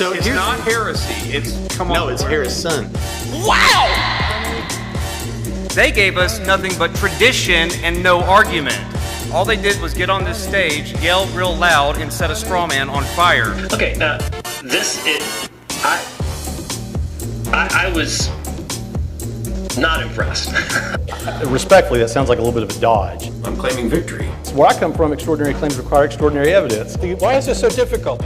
[0.00, 1.12] So It's here's- not heresy.
[1.30, 1.94] It's come on.
[1.94, 2.90] No, it's Harris' son.
[3.44, 3.86] Wow!
[5.74, 8.80] They gave us nothing but tradition and no argument.
[9.30, 12.66] All they did was get on this stage, yell real loud, and set a straw
[12.66, 13.52] man on fire.
[13.74, 14.16] Okay, now
[14.62, 15.22] this it
[15.84, 16.02] I
[17.52, 18.30] I, I was
[19.76, 20.48] not impressed.
[21.44, 23.28] Respectfully, that sounds like a little bit of a dodge.
[23.44, 24.30] I'm claiming victory.
[24.40, 26.96] It's Where I come from, extraordinary claims require extraordinary evidence.
[27.20, 28.22] Why is this so difficult?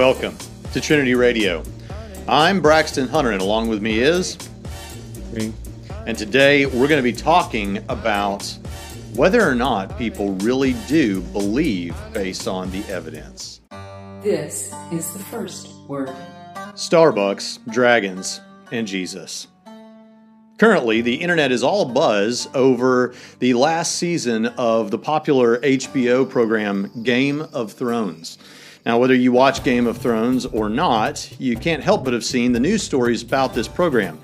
[0.00, 0.38] Welcome
[0.72, 1.62] to Trinity Radio.
[2.26, 4.38] I'm Braxton Hunter, and along with me is.
[6.06, 8.42] And today we're going to be talking about
[9.14, 13.60] whether or not people really do believe based on the evidence.
[14.22, 16.16] This is the first word.
[16.72, 18.40] Starbucks, dragons,
[18.72, 19.48] and Jesus.
[20.56, 26.90] Currently, the internet is all buzz over the last season of the popular HBO program
[27.02, 28.38] Game of Thrones.
[28.86, 32.52] Now, whether you watch Game of Thrones or not, you can't help but have seen
[32.52, 34.18] the news stories about this program.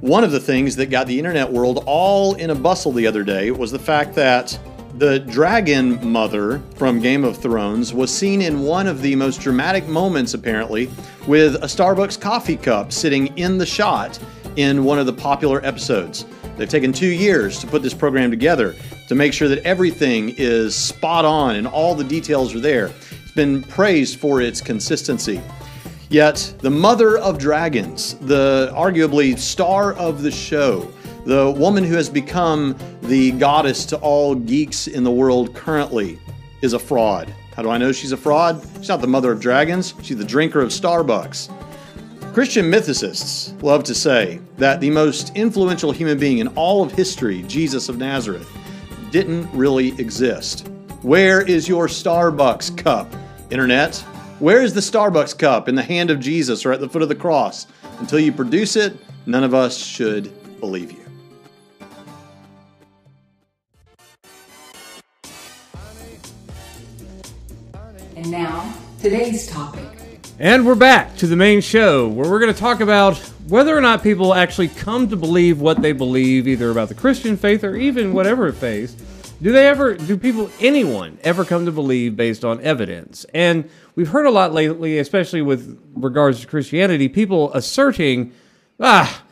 [0.00, 3.22] One of the things that got the internet world all in a bustle the other
[3.22, 4.58] day was the fact that
[4.96, 9.86] the dragon mother from Game of Thrones was seen in one of the most dramatic
[9.88, 10.88] moments, apparently,
[11.26, 14.18] with a Starbucks coffee cup sitting in the shot
[14.56, 16.24] in one of the popular episodes.
[16.56, 18.76] They've taken two years to put this program together
[19.08, 22.92] to make sure that everything is spot on and all the details are there.
[23.34, 25.40] Been praised for its consistency.
[26.08, 30.88] Yet, the mother of dragons, the arguably star of the show,
[31.24, 36.18] the woman who has become the goddess to all geeks in the world currently,
[36.62, 37.34] is a fraud.
[37.56, 38.64] How do I know she's a fraud?
[38.76, 41.50] She's not the mother of dragons, she's the drinker of Starbucks.
[42.34, 47.42] Christian mythicists love to say that the most influential human being in all of history,
[47.42, 48.48] Jesus of Nazareth,
[49.10, 50.68] didn't really exist.
[51.02, 53.12] Where is your Starbucks cup,
[53.50, 53.96] Internet?
[54.38, 57.08] Where is the Starbucks cup in the hand of Jesus or at the foot of
[57.08, 57.66] the cross?
[57.98, 58.96] Until you produce it,
[59.26, 60.98] none of us should believe you.
[68.16, 69.84] And now, today's topic.
[70.38, 73.16] And we're back to the main show where we're going to talk about
[73.48, 77.36] whether or not people actually come to believe what they believe, either about the Christian
[77.36, 79.13] faith or even whatever faith.
[79.44, 83.26] Do they ever, do people, anyone, ever come to believe based on evidence?
[83.34, 88.32] And we've heard a lot lately, especially with regards to Christianity, people asserting,
[88.80, 89.22] ah,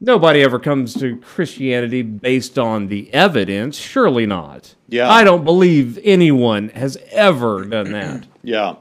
[0.00, 3.76] nobody ever comes to Christianity based on the evidence.
[3.76, 4.74] Surely not.
[4.88, 5.08] Yeah.
[5.08, 8.26] I don't believe anyone has ever done that.
[8.42, 8.74] Yeah.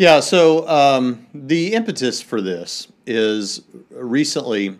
[0.00, 0.18] Yeah.
[0.18, 3.60] So um, the impetus for this is
[3.90, 4.78] recently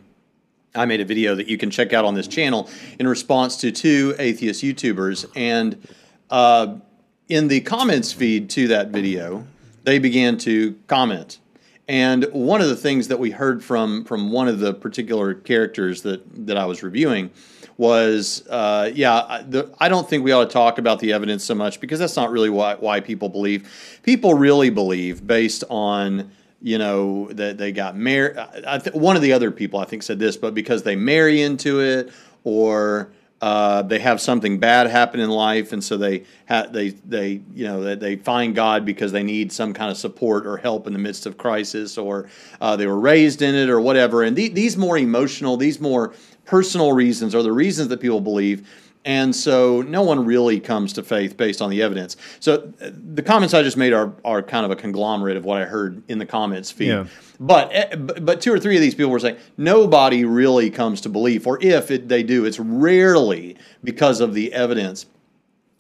[0.76, 3.72] I made a video that you can check out on this channel in response to
[3.72, 5.26] two atheist YouTubers.
[5.34, 5.87] And
[6.31, 6.76] uh,
[7.28, 9.47] in the comments feed to that video,
[9.84, 11.38] they began to comment.
[11.88, 16.03] And one of the things that we heard from from one of the particular characters
[16.03, 17.31] that that I was reviewing
[17.78, 21.44] was, uh, yeah, I- the, I don't think we ought to talk about the evidence
[21.44, 24.00] so much because that's not really why why people believe.
[24.03, 26.31] People really believe based on
[26.62, 28.36] you know that they got married.
[28.82, 31.80] Th- one of the other people I think said this, but because they marry into
[31.80, 32.12] it
[32.44, 33.10] or
[33.42, 37.64] uh, they have something bad happen in life, and so they ha- they they you
[37.66, 40.92] know they, they find God because they need some kind of support or help in
[40.94, 42.28] the midst of crisis, or
[42.60, 44.22] uh, they were raised in it, or whatever.
[44.22, 46.14] And the- these more emotional, these more
[46.46, 48.66] personal reasons are the reasons that people believe.
[49.06, 52.16] And so no one really comes to faith based on the evidence.
[52.40, 55.62] So uh, the comments I just made are, are kind of a conglomerate of what
[55.62, 56.88] I heard in the comments feed.
[56.88, 57.06] Yeah.
[57.38, 61.00] But eh, but but two or three of these people were saying nobody really comes
[61.02, 65.06] to belief, or if it, they do, it's rarely because of the evidence.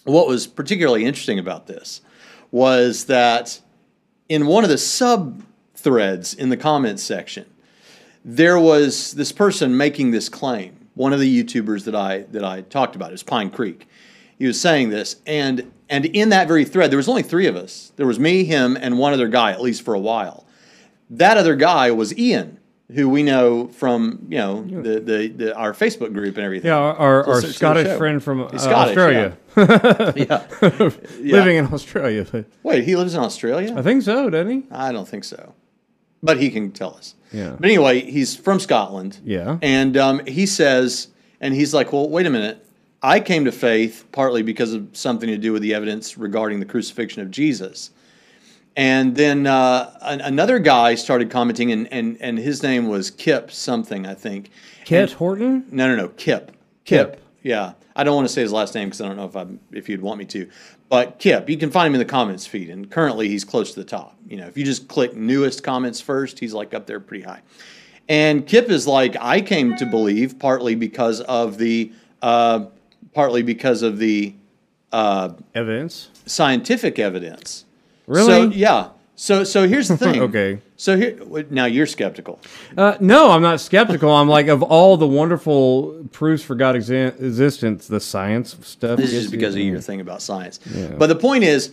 [0.04, 2.02] What was particularly interesting about this
[2.52, 3.60] was that
[4.28, 5.42] in one of the sub
[5.74, 7.46] threads in the comments section,
[8.24, 10.85] there was this person making this claim.
[10.96, 13.86] One of the YouTubers that I that I talked about is Pine Creek.
[14.38, 17.54] He was saying this, and and in that very thread, there was only three of
[17.54, 17.92] us.
[17.96, 20.46] There was me, him, and one other guy, at least for a while.
[21.10, 22.58] That other guy was Ian,
[22.94, 26.68] who we know from you know the the, the our Facebook group and everything.
[26.68, 29.36] Yeah, our, our, Scottish friend from uh, Scottish, Australia,
[30.16, 30.46] yeah.
[31.20, 32.26] living in Australia.
[32.30, 33.74] But Wait, he lives in Australia?
[33.76, 34.64] I think so, doesn't he?
[34.70, 35.54] I don't think so.
[36.22, 37.14] But he can tell us.
[37.36, 37.56] Yeah.
[37.58, 39.18] But anyway, he's from Scotland.
[39.24, 39.58] Yeah.
[39.60, 41.08] And um, he says,
[41.40, 42.66] and he's like, well, wait a minute.
[43.02, 46.66] I came to faith partly because of something to do with the evidence regarding the
[46.66, 47.90] crucifixion of Jesus.
[48.74, 53.50] And then uh, an, another guy started commenting, and, and, and his name was Kip
[53.50, 54.50] something, I think.
[54.84, 55.66] Kit Horton?
[55.70, 56.52] No, no, no, Kip.
[56.84, 57.22] Kip.
[57.42, 59.46] Yeah, I don't want to say his last name because I don't know if I
[59.72, 60.48] if you'd want me to.
[60.88, 63.80] But Kip, you can find him in the comments feed, and currently he's close to
[63.80, 64.16] the top.
[64.28, 67.42] You know, if you just click newest comments first, he's like up there pretty high.
[68.08, 71.92] And Kip is like, I came to believe partly because of the,
[72.22, 72.66] uh,
[73.14, 74.34] partly because of the
[74.92, 76.10] uh, Evidence.
[76.24, 77.64] scientific evidence.
[78.06, 78.26] Really?
[78.26, 78.90] So yeah.
[79.16, 80.20] So so here's the thing.
[80.20, 80.60] Okay.
[80.76, 81.18] So here
[81.50, 82.38] now you're skeptical.
[82.76, 84.10] Uh, no, I'm not skeptical.
[84.10, 88.98] I'm like of all the wonderful proofs for God exi- existence, the science stuff.
[88.98, 89.72] This is just because of you.
[89.72, 90.60] your thing about science.
[90.98, 91.72] But the point is,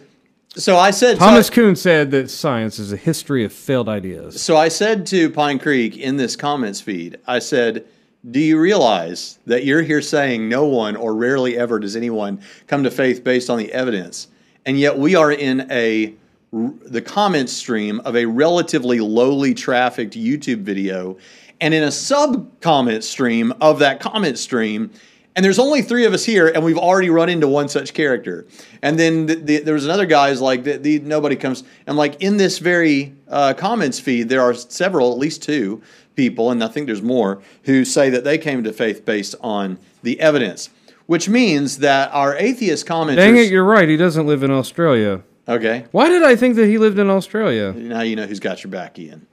[0.56, 4.42] so I said Thomas so, Kuhn said that science is a history of failed ideas.
[4.42, 7.86] so I said to Pine Creek in this comments feed, I said,
[8.30, 12.84] "Do you realize that you're here saying no one or rarely ever does anyone come
[12.84, 14.28] to faith based on the evidence,
[14.66, 16.14] and yet we are in a
[16.54, 21.18] the comment stream of a relatively lowly trafficked YouTube video,
[21.60, 24.92] and in a sub comment stream of that comment stream."
[25.36, 28.46] And there's only three of us here, and we've already run into one such character.
[28.84, 31.64] And then the, the, there was another guy who's like, the, the, nobody comes.
[31.88, 35.82] And like in this very uh, comments feed, there are several, at least two
[36.16, 39.80] people, and I think there's more, who say that they came to faith based on
[40.04, 40.70] the evidence,
[41.08, 43.16] which means that our atheist commenters.
[43.16, 43.90] Dang it, you're right.
[43.90, 45.24] He doesn't live in Australia.
[45.48, 45.86] Okay.
[45.92, 47.74] Why did I think that he lived in Australia?
[47.74, 49.28] Now you know who's got your back, Ian.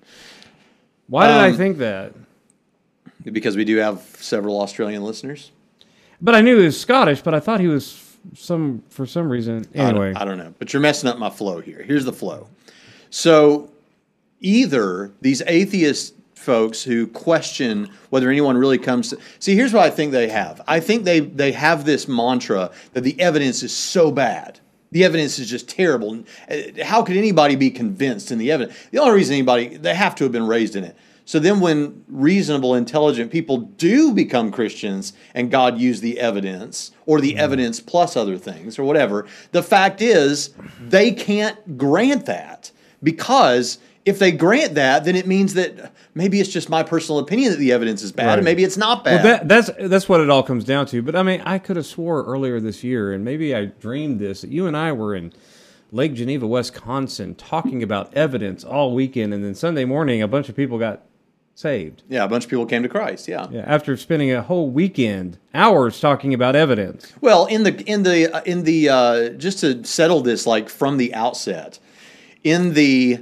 [1.08, 2.12] Why did I Um, think that?
[3.24, 5.50] Because we do have several Australian listeners.
[6.22, 8.00] But I knew he was Scottish, but I thought he was
[8.34, 9.66] some for some reason.
[9.74, 11.82] I don't- Anyway, I don't, know, but you're messing up my flow here.
[11.86, 12.48] Here's the flow.
[13.10, 13.70] So
[14.40, 19.90] either these atheist folks who question whether anyone really comes to see here's what I
[19.90, 20.62] think they have.
[20.66, 24.58] I think they they have this mantra that the evidence is so bad.
[24.92, 26.24] The evidence is just terrible.
[26.82, 28.76] How could anybody be convinced in the evidence?
[28.90, 30.96] The only reason anybody they have to have been raised in it.
[31.24, 37.20] So then when reasonable intelligent people do become Christians and God used the evidence or
[37.20, 37.40] the mm-hmm.
[37.40, 40.50] evidence plus other things or whatever, the fact is
[40.80, 46.50] they can't grant that because if they grant that, then it means that maybe it's
[46.50, 48.38] just my personal opinion that the evidence is bad, Right.
[48.38, 49.22] and maybe it's not bad.
[49.24, 51.02] well, that, that's that's what it all comes down to.
[51.02, 54.40] But I mean, I could have swore earlier this year, and maybe I dreamed this
[54.42, 55.32] that you and I were in
[55.92, 60.54] Lake Geneva, Wisconsin, talking about evidence all weekend, and then Sunday morning, a bunch of
[60.56, 61.02] people got
[61.56, 62.02] saved.
[62.08, 63.28] yeah, a bunch of people came to Christ.
[63.28, 63.46] Yeah.
[63.50, 67.12] Yeah, after spending a whole weekend, hours talking about evidence.
[67.20, 70.96] Well, in the in the uh, in the uh, just to settle this like from
[70.96, 71.78] the outset,
[72.44, 73.20] in the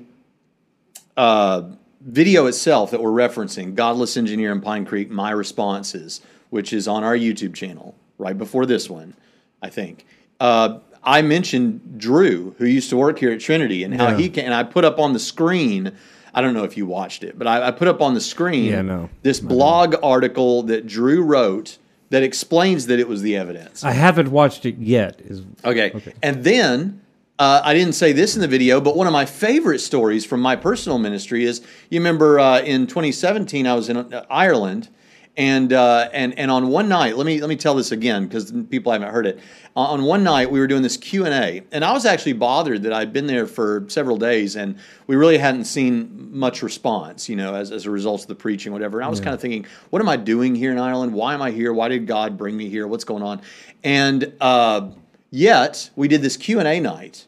[1.17, 1.63] uh,
[2.01, 7.05] video itself that we're referencing, Godless Engineer in Pine Creek, my responses, which is on
[7.05, 9.15] our YouTube channel right before this one,
[9.63, 10.07] I think.
[10.41, 14.17] Uh, I mentioned Drew, who used to work here at Trinity, and how Yeah.
[14.19, 14.45] he can.
[14.47, 15.93] And I put up on the screen.
[16.35, 18.67] I don't know if you watched it, but I, I put up on the screen
[18.67, 19.09] Yeah, no.
[19.23, 21.79] this blog article that Drew wrote
[22.11, 23.85] that explains that it was the evidence.
[23.85, 25.21] I haven't watched it yet.
[25.21, 25.93] Is Okay.
[25.95, 26.13] Okay.
[26.23, 27.01] And then
[27.39, 30.41] uh, I didn't say this in the video, but one of my favorite stories from
[30.41, 34.89] my personal ministry is you remember uh, in 2017 I was in uh, Ireland.
[35.37, 38.51] And, uh, and and on one night, let me let me tell this again because
[38.71, 39.39] people haven't heard it.
[39.77, 42.83] On one night, we were doing this Q and A, and I was actually bothered
[42.83, 44.77] that I'd been there for several days, and
[45.07, 48.73] we really hadn't seen much response, you know, as, as a result of the preaching,
[48.73, 48.99] whatever.
[48.99, 51.13] And I was kind of thinking, what am I doing here in Ireland?
[51.13, 51.73] Why am I here?
[51.73, 52.89] Why did God bring me here?
[52.89, 53.41] What's going on?
[53.85, 54.89] And uh,
[55.31, 57.27] yet, we did this Q and A night,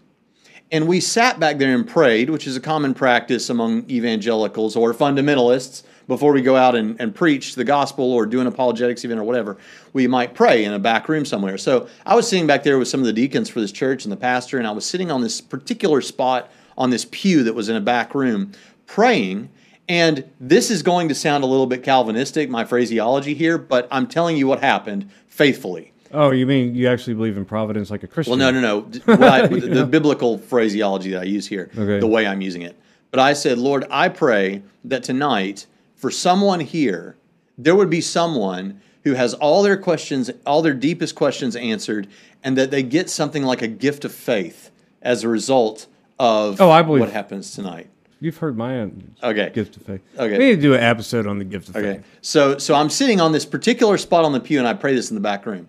[0.72, 4.94] and we sat back there and prayed, which is a common practice among evangelicals or
[4.94, 5.82] fundamentalists.
[6.06, 9.22] Before we go out and, and preach the gospel or do an apologetics event or
[9.22, 9.58] whatever,
[9.92, 11.56] we might pray in a back room somewhere.
[11.56, 14.10] So I was sitting back there with some of the deacons for this church and
[14.10, 17.68] the pastor, and I was sitting on this particular spot on this pew that was
[17.68, 18.50] in a back room
[18.86, 19.50] praying.
[19.88, 24.08] And this is going to sound a little bit Calvinistic, my phraseology here, but I'm
[24.08, 25.92] telling you what happened faithfully.
[26.12, 28.38] Oh, you mean you actually believe in providence like a Christian?
[28.38, 29.26] Well, no, no, no.
[29.26, 31.98] I- the, the biblical phraseology that I use here, Okay.
[32.00, 32.76] the way I'm using it.
[33.10, 37.16] But I said, Lord, I pray that tonight, for someone here,
[37.58, 42.06] there would be someone who has all their questions, all their deepest questions answered,
[42.44, 44.70] and that they get something like a gift of faith
[45.02, 45.86] as a result
[46.18, 47.88] of Oh, I believe- what happens tonight.
[48.22, 49.50] You've heard my own Okay.
[49.54, 50.02] gift of faith.
[50.18, 50.36] Okay.
[50.36, 51.94] We need to do an episode on the gift of Okay.
[51.94, 52.04] faith.
[52.20, 55.10] So so I'm sitting on this particular spot on the pew and I pray this
[55.10, 55.68] in the back room.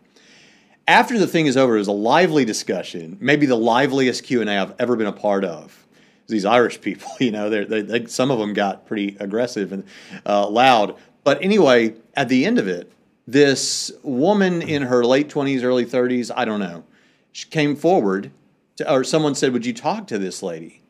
[0.87, 4.49] After the thing is over, it was a lively discussion, maybe the liveliest Q and
[4.49, 5.85] A I've ever been a part of.
[6.27, 9.83] These Irish people, you know, they they some of them got pretty aggressive and
[10.25, 10.95] uh, loud.
[11.23, 12.91] But anyway, at the end of it,
[13.27, 16.83] this woman in her late twenties, early thirties, I don't know,
[17.31, 18.31] she came forward,
[18.77, 20.81] to, or someone said, "Would you talk to this lady?"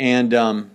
[0.00, 0.70] And um,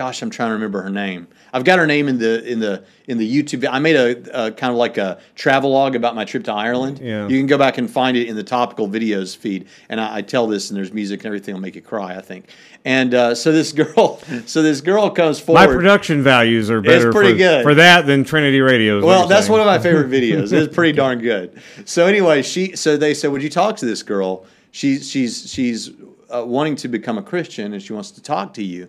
[0.00, 1.28] gosh, I'm trying to remember her name.
[1.52, 3.68] I've got her name in the in the in the YouTube.
[3.70, 7.00] I made a, a kind of like a travelogue about my trip to Ireland.
[7.00, 7.28] Yeah.
[7.28, 10.22] You can go back and find it in the topical videos feed, and I, I
[10.22, 12.16] tell this, and there's music and everything will make you cry.
[12.16, 12.46] I think.
[12.86, 15.66] And uh, so this girl, so this girl comes forward.
[15.66, 17.62] My production values are better pretty for, good.
[17.62, 19.04] for that than Trinity Radio.
[19.04, 19.52] Well, that's saying.
[19.52, 20.50] one of my favorite videos.
[20.50, 21.60] It's pretty darn good.
[21.84, 24.46] So anyway, she so they said, "Would you talk to this girl?
[24.70, 25.90] She's she's she's
[26.34, 28.88] uh, wanting to become a Christian and she wants to talk to you."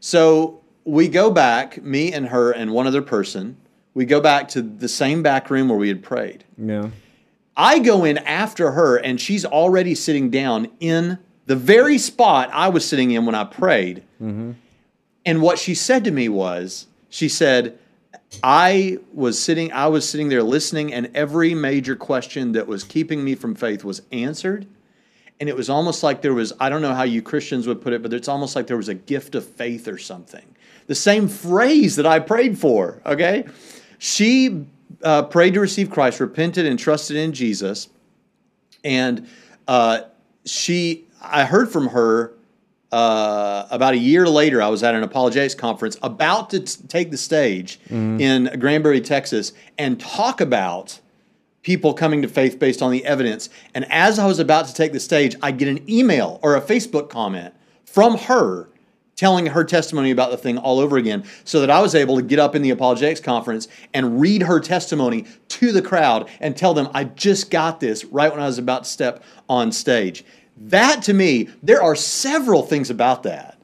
[0.00, 3.56] So we go back, me and her and one other person.
[3.94, 6.44] We go back to the same back room where we had prayed.
[6.56, 6.90] Yeah.
[7.56, 12.68] I go in after her, and she's already sitting down in the very spot I
[12.68, 14.04] was sitting in when I prayed.
[14.22, 14.52] Mm-hmm.
[15.26, 17.78] And what she said to me was, she said,
[18.42, 23.24] I was sitting, I was sitting there listening, and every major question that was keeping
[23.24, 24.66] me from faith was answered.
[25.40, 27.92] And it was almost like there was, I don't know how you Christians would put
[27.92, 30.44] it, but it's almost like there was a gift of faith or something.
[30.88, 33.46] The same phrase that I prayed for, okay?
[33.98, 34.66] She
[35.02, 37.88] uh, prayed to receive Christ, repented, and trusted in Jesus.
[38.82, 39.28] And
[39.68, 40.00] uh,
[40.44, 42.32] she, I heard from her
[42.90, 44.62] uh, about a year later.
[44.62, 47.78] I was at an apologetics conference about to t- take the stage
[48.20, 50.98] in Granbury, Texas, and talk about
[51.68, 53.50] people coming to faith based on the evidence.
[53.74, 56.62] And as I was about to take the stage, I get an email or a
[56.62, 57.52] Facebook comment
[57.84, 58.70] from her
[59.16, 62.22] telling her testimony about the thing all over again so that I was able to
[62.22, 66.72] get up in the apologetics conference and read her testimony to the crowd and tell
[66.72, 70.24] them I just got this right when I was about to step on stage.
[70.56, 73.57] That to me, there are several things about that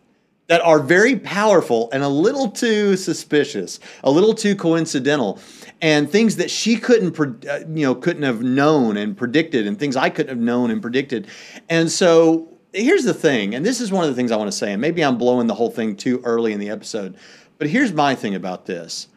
[0.47, 5.41] that are very powerful and a little too suspicious, a little too coincidental,
[5.81, 9.97] and things that she couldn't, uh, you know, couldn't have known and predicted, and things
[9.97, 11.27] I couldn't have known and predicted.
[11.69, 14.57] And so here's the thing, and this is one of the things I want to
[14.57, 17.17] say, and maybe I'm blowing the whole thing too early in the episode,
[17.59, 19.09] but here's my thing about this.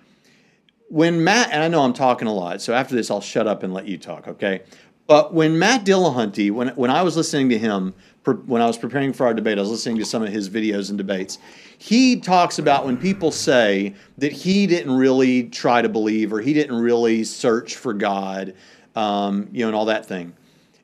[0.89, 3.63] When Matt, and I know I'm talking a lot, so after this I'll shut up
[3.63, 4.61] and let you talk, okay?
[5.07, 7.93] But when Matt Dillahunty, when when I was listening to him,
[8.33, 10.89] when I was preparing for our debate, I was listening to some of his videos
[10.89, 11.37] and debates.
[11.77, 16.53] He talks about when people say that he didn't really try to believe or he
[16.53, 18.53] didn't really search for God,
[18.95, 20.33] um, you know, and all that thing.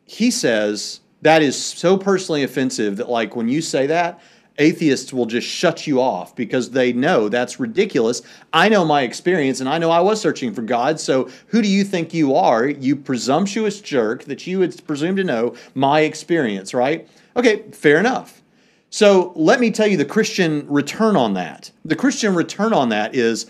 [0.06, 4.20] He says that is so personally offensive that, like, when you say that,
[4.60, 8.22] atheists will just shut you off because they know that's ridiculous.
[8.52, 11.00] I know my experience and I know I was searching for God.
[11.00, 15.24] So who do you think you are, you presumptuous jerk, that you would presume to
[15.24, 17.08] know my experience, right?
[17.36, 18.42] Okay, fair enough.
[18.90, 21.72] So let me tell you the Christian return on that.
[21.84, 23.48] The Christian return on that is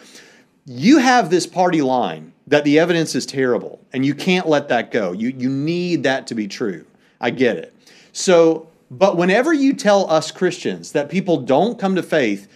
[0.66, 4.92] you have this party line that the evidence is terrible and you can't let that
[4.92, 5.12] go.
[5.12, 6.86] You, you need that to be true.
[7.20, 7.74] I get it.
[8.14, 12.48] So, but whenever you tell us Christians that people don't come to faith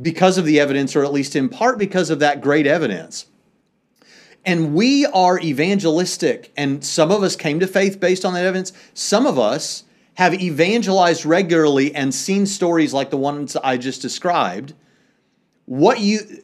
[0.00, 3.26] because of the evidence, or at least in part because of that great evidence,
[4.44, 8.72] and we are evangelistic, and some of us came to faith based on that evidence,
[8.94, 14.74] some of us have evangelized regularly and seen stories like the ones I just described.
[15.64, 16.42] What you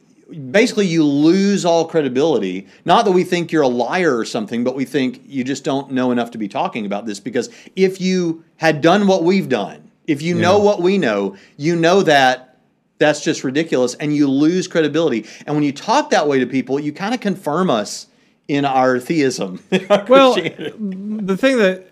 [0.51, 2.67] basically you lose all credibility.
[2.85, 5.91] Not that we think you're a liar or something, but we think you just don't
[5.91, 9.89] know enough to be talking about this because if you had done what we've done,
[10.07, 12.57] if you know what we know, you know that
[12.97, 15.25] that's just ridiculous and you lose credibility.
[15.45, 18.07] And when you talk that way to people, you kind of confirm us
[18.47, 19.63] in our theism.
[19.71, 21.87] in our Well, the thing that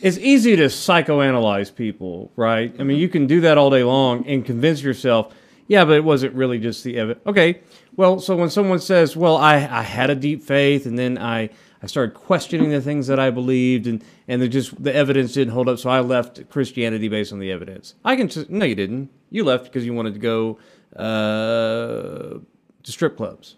[0.00, 2.74] it's easy to psychoanalyze people, right?
[2.78, 5.34] I mean, you can do that all day long and convince yourself,
[5.66, 7.26] yeah, but it wasn't really just the evidence.
[7.26, 7.60] Okay,
[7.96, 11.50] well, so when someone says, well, I, I had a deep faith and then I,
[11.82, 15.52] I started questioning the things that I believed and, and the just the evidence didn't
[15.52, 17.94] hold up, so I left Christianity based on the evidence.
[18.04, 19.10] I can no, you didn't.
[19.30, 20.58] You left because you wanted to go
[20.96, 22.38] uh,
[22.82, 23.56] to strip clubs.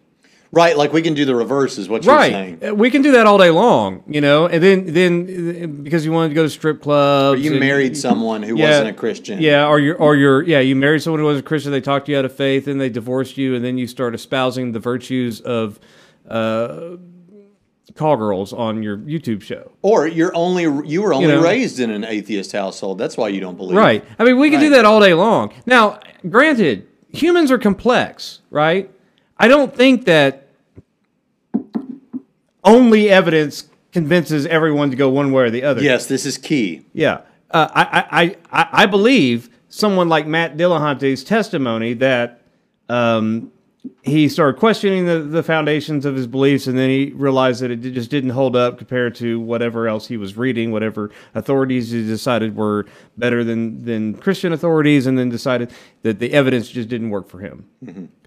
[0.52, 2.30] Right, like we can do the reverse, is what you're Right.
[2.32, 2.58] saying.
[2.68, 6.12] Uh, We can do that all day long, you know, and then then because you
[6.12, 7.40] wanted to go to strip clubs.
[7.42, 9.40] You and- married someone who wasn't a Christian.
[9.40, 12.08] Yeah, or you're or you're yeah, you married someone who wasn't a Christian, they talked
[12.08, 15.40] you out of faith, and they divorced you, and then you start espousing the virtues
[15.40, 15.80] of
[16.28, 16.96] uh
[17.96, 19.70] call girls on your YouTube show.
[19.82, 21.42] Or you're only you were only know.
[21.42, 22.96] raised in an atheist household.
[22.98, 23.76] That's why you don't believe.
[23.76, 24.02] Right.
[24.18, 25.52] I mean, we can do that all day long.
[25.66, 25.98] Now,
[26.30, 28.90] granted, humans are complex, right?
[29.38, 30.41] I don't think that
[32.64, 35.82] only evidence convinces everyone to go one way or the other.
[35.82, 36.86] Yes, this is key.
[36.92, 37.20] Yeah.
[37.50, 37.84] Uh, I,
[38.22, 42.40] I, I, I- believe someone like Matt Dillahunty's testimony that
[42.88, 43.52] um,
[44.02, 47.76] he started questioning the, the foundations of his beliefs, and then he realized that it
[47.80, 52.56] just didn't hold up compared to whatever else he was reading, whatever authorities he decided
[52.56, 52.86] were
[53.18, 55.70] better than, than Christian authorities, and then decided
[56.02, 57.66] that the evidence just didn't work for him.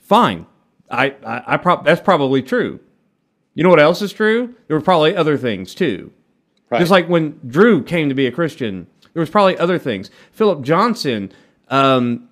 [0.01, 0.45] Fine.
[0.91, 2.79] I, I, I prob- that's probably true.
[3.55, 4.53] You know what else is true?
[4.67, 6.11] There were probably other things too.
[6.69, 6.79] Right.
[6.79, 10.11] Just like when Drew came to be a Christian, there was probably other things.
[10.31, 11.31] Philip Johnson
[11.69, 12.27] um,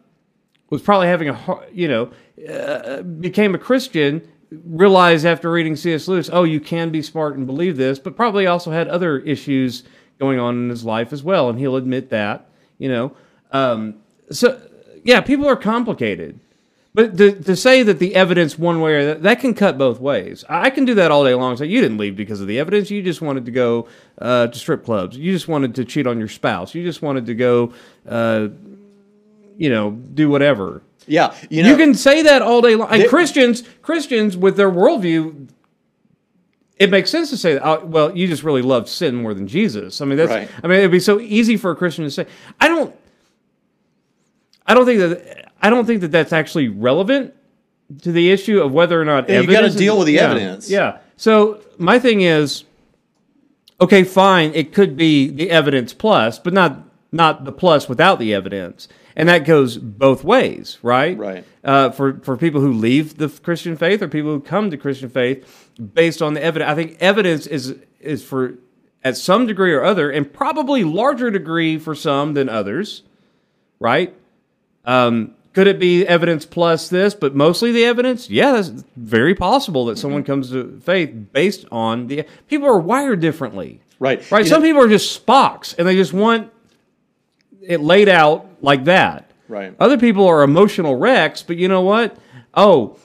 [0.70, 2.12] was probably having a, you know,
[2.50, 4.28] uh, became a Christian,
[4.66, 6.08] realized after reading C.S.
[6.08, 9.84] Lewis, oh, you can be smart and believe this, but probably also had other issues
[10.20, 13.16] going on in his life as well, and he'll admit that, you know.
[13.52, 13.96] Um,
[14.32, 14.62] so,
[15.04, 16.40] yeah, people are complicated.
[16.96, 20.00] But to, to say that the evidence one way or that, that can cut both
[20.00, 20.46] ways.
[20.48, 21.58] I can do that all day long.
[21.58, 22.92] Say you didn't leave because of the evidence.
[22.92, 23.88] You just wanted to go
[24.20, 25.18] uh, to strip clubs.
[25.18, 26.76] You just wanted to cheat on your spouse.
[26.76, 27.74] You just wanted to go,
[28.08, 28.50] uh,
[29.58, 30.84] you know, do whatever.
[31.08, 32.90] Yeah, you know, You can say that all day long.
[32.92, 35.50] And They- Christians, Christians with their worldview,
[36.78, 37.66] it makes sense to say that.
[37.66, 40.00] Oh, well, you just really loved sin more than Jesus.
[40.00, 40.32] I mean, that's.
[40.32, 40.50] Right.
[40.64, 42.28] I mean, it'd be so easy for a Christian to say.
[42.62, 42.96] I don't.
[44.66, 45.43] I don't think that.
[45.64, 47.34] I don't think that that's actually relevant
[48.02, 49.74] to the issue of whether or not Yeah, you evidence.
[49.74, 50.70] gotta deal with the yeah, evidence.
[50.70, 50.98] Yeah.
[51.16, 52.66] So my thing is,
[53.80, 54.52] okay, fine.
[54.54, 56.80] It could be the evidence plus, but not
[57.12, 61.16] not the plus without the evidence, and that goes both ways, right?
[61.18, 61.46] Right.
[61.64, 65.10] Uh, for for people who leave the Christian faith or people who come to Christian
[65.10, 68.56] faith based on the evidence, I think evidence is is for
[69.04, 73.04] at some degree or other, and probably larger degree for some than others,
[73.80, 74.14] right?
[74.86, 78.30] Um, could it be evidence plus this, but mostly the evidence?
[78.30, 82.26] Yeah, that's very possible that someone comes to faith based on the.
[82.48, 84.30] People are wired differently, Right.
[84.32, 84.44] Right.
[84.44, 86.50] You Some know- people are just Spocks, and they just want
[87.62, 89.30] it laid out like that.
[89.48, 89.74] Right.
[89.80, 92.18] Other people are emotional wrecks, but you know what?
[92.56, 92.98] Oh,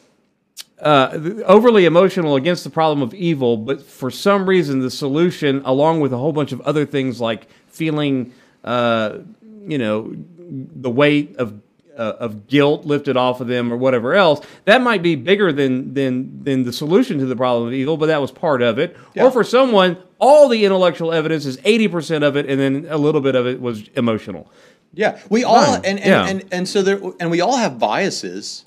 [0.81, 1.11] uh,
[1.45, 6.13] overly emotional against the problem of evil, but for some reason the solution, along with
[6.13, 8.33] a whole bunch of other things like feeling,
[8.65, 9.19] uh,
[9.67, 10.13] you know,
[10.51, 11.61] the weight of
[11.99, 15.93] uh, of guilt lifted off of them or whatever else, that might be bigger than
[15.95, 18.97] than than the solution to the problem of evil, but that was part of it.
[19.15, 19.25] Yeah.
[19.25, 22.97] Or for someone, all the intellectual evidence is eighty percent of it, and then a
[22.97, 24.51] little bit of it was emotional.
[24.95, 26.27] Yeah, we all and and, Yeah.
[26.27, 28.65] and and so there and we all have biases.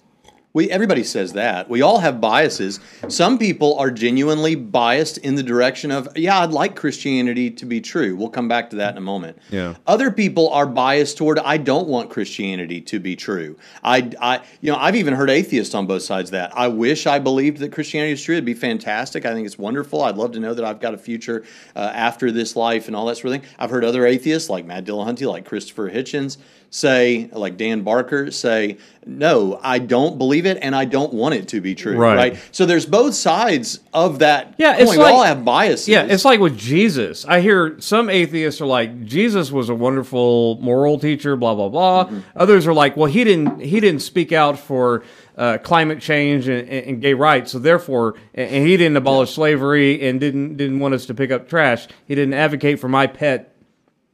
[0.54, 1.70] We everybody says that.
[1.70, 2.80] We all have biases.
[3.08, 7.80] Some people are genuinely biased in the direction of, yeah, I'd like Christianity to be
[7.80, 8.16] true.
[8.16, 9.38] We'll come back to that in a moment.
[9.50, 9.76] Yeah.
[9.88, 13.58] Other people are biased toward I don't want Christianity to be true.
[13.84, 16.52] I I you know, I've even heard atheists on both sides of that.
[16.58, 18.36] I wish I believed that Christianity is true.
[18.36, 19.26] It'd be fantastic.
[19.26, 20.04] I think it's wonderful.
[20.04, 23.06] I'd love to know that I've got a future uh, after this life and all
[23.06, 23.50] that sort of thing.
[23.58, 26.38] I've heard other atheists like Matt Dillahunty, like Christopher Hitchens,
[26.72, 31.50] say, like Dan Barker, say, no, I don't believe it and I don't want it
[31.50, 31.98] to be true.
[31.98, 32.16] Right.
[32.16, 32.40] Right.
[32.52, 34.56] So there's both sides of that.
[34.58, 34.82] Yeah, coin.
[34.82, 35.90] it's we all have biases.
[35.90, 37.26] Yeah, it's like with Jesus.
[37.26, 42.06] I hear some atheists are like, Jesus was a wonderful moral teacher, blah blah blah.
[42.06, 42.20] Mm-hmm.
[42.38, 45.04] Others are like, well, he didn't he didn't speak out for
[45.38, 50.08] uh, climate change and, and, gay rights, so therefore, and, and he didn't abolish slavery
[50.08, 51.88] and didn't didn't want us to pick up trash.
[52.08, 53.56] He didn't advocate for my pet,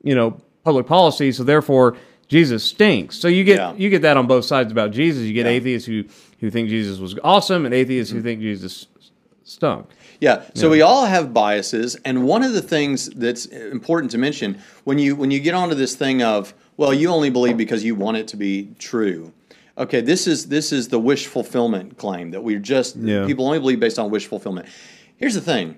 [0.01, 1.97] you know, public policy, so therefore.
[2.27, 3.17] Jesus stinks.
[3.17, 3.73] So you get Yeah.
[3.77, 5.23] you get that on both sides about Jesus.
[5.23, 5.53] You get Yeah.
[5.53, 6.03] atheists who
[6.39, 8.87] who think Jesus was awesome, and atheists who think Jesus
[9.43, 9.87] stunk.
[10.19, 10.41] Yeah.
[10.55, 14.99] So we all have biases, and one of the things that's important to mention when
[14.99, 18.17] you when you get onto this thing of well, you only believe because you want
[18.17, 19.31] it to be true.
[19.79, 23.25] Okay, this is this is the wish fulfillment claim that we're just Yeah.
[23.25, 24.67] people only believe based on wish fulfillment.
[25.17, 25.75] Here's the thing.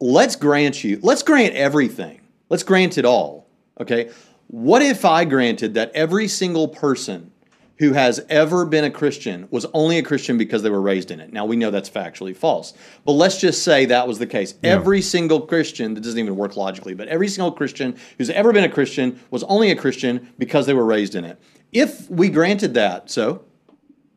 [0.00, 0.98] Let's grant you.
[1.02, 2.20] Let's grant everything.
[2.50, 3.46] Let's grant it all.
[3.80, 4.08] Okay.
[4.48, 7.32] What if I granted that every single person
[7.78, 11.20] who has ever been a Christian was only a Christian because they were raised in
[11.20, 11.32] it.
[11.32, 12.72] Now we know that's factually false,
[13.04, 14.54] but let's just say that was the case.
[14.62, 18.64] Every single Christian, that doesn't even work logically, but every single Christian who's ever been
[18.64, 21.38] a Christian was only a Christian because they were raised in it.
[21.72, 23.44] If we granted that, so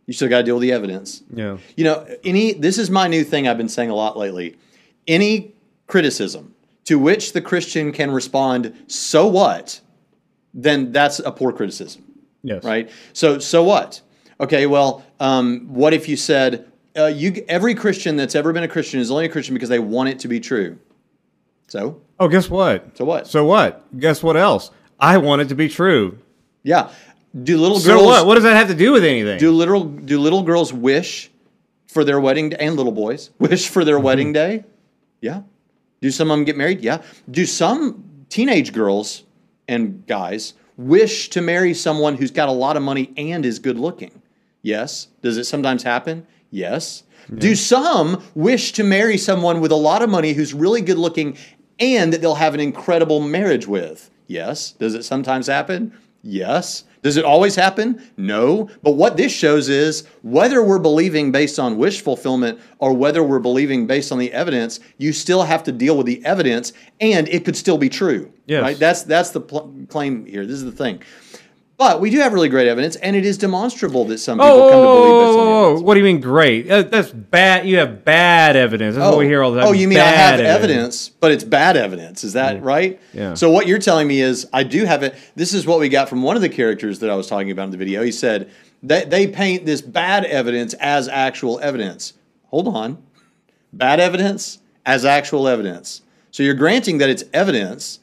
[0.06, 1.24] you still got to deal with the evidence.
[1.34, 1.58] Yeah.
[1.76, 4.58] You know, any this is my new thing I've been saying a lot lately.
[5.06, 5.54] Any
[5.88, 9.82] criticism to which the Christian can respond, so what?
[10.54, 12.04] Then that's a poor criticism
[12.44, 12.64] Yes.
[12.64, 12.90] right?
[13.14, 14.02] So so what?
[14.42, 16.66] Okay, well, um, what if you said
[16.98, 19.80] uh, you every Christian that's ever been a Christian is only a Christian because they
[19.80, 20.78] want it to be true?
[21.68, 22.98] So Oh, guess what?
[22.98, 23.28] So what?
[23.28, 23.86] So what?
[24.00, 24.72] Guess what else?
[25.00, 26.18] I want it to be true.
[26.64, 26.90] yeah,
[27.44, 28.26] do little So girls what?
[28.26, 29.40] What does that have to do with anything?
[29.40, 31.30] do little do little girls wish
[31.88, 34.64] for their wedding day, and little boys wish for their wedding day?
[35.22, 35.44] Yeah.
[36.02, 36.82] Do some of them get married?
[36.82, 37.02] Yeah.
[37.30, 39.24] Do some teenage girls
[39.70, 43.80] and guys wish to marry someone who's got a lot of money and is good
[43.80, 44.22] looking?
[44.62, 45.08] Yes.
[45.22, 46.28] Does it sometimes happen?
[46.52, 47.04] Yes.
[47.34, 51.38] Do some wish to marry someone with a lot of money who's really good looking
[51.80, 54.10] and that they'll have an incredible marriage with?
[54.26, 54.72] Yes.
[54.72, 55.94] Does it sometimes happen?
[56.22, 56.84] Yes.
[57.02, 58.02] Does it always happen?
[58.18, 58.70] No.
[58.84, 63.40] But what this shows is whether we're believing based on wish fulfillment or whether we're
[63.40, 67.46] believing based on the evidence, you still have to deal with the evidence and it
[67.46, 68.32] could still be true.
[68.48, 68.62] Yes.
[68.62, 68.78] Right?
[68.78, 70.46] That's that's the pl- claim here.
[70.46, 71.02] This is the thing.
[71.80, 74.60] But we do have really great evidence, and it is demonstrable that some oh, people
[74.60, 76.68] Oh, come to oh, believe based on oh, oh, what do you mean great?
[76.68, 77.66] That's bad.
[77.66, 78.98] You have bad evidence.
[78.98, 79.70] That's what we oh, hear all the time.
[79.70, 81.08] Oh, you mean I have evidence.
[81.08, 82.26] but it's bad evidence?
[82.26, 83.00] Is that right?
[83.14, 83.34] Yeah.
[83.34, 85.16] So what you're telling me is I do have it.
[85.38, 87.64] This is what we got from one of the characters that I was talking about
[87.64, 88.04] in the video.
[88.04, 88.52] He said
[88.84, 92.12] that they paint this bad evidence as actual evidence.
[92.48, 93.02] Hold on,
[93.72, 96.02] bad evidence as actual evidence.
[96.32, 98.00] So you're granting that it's evidence.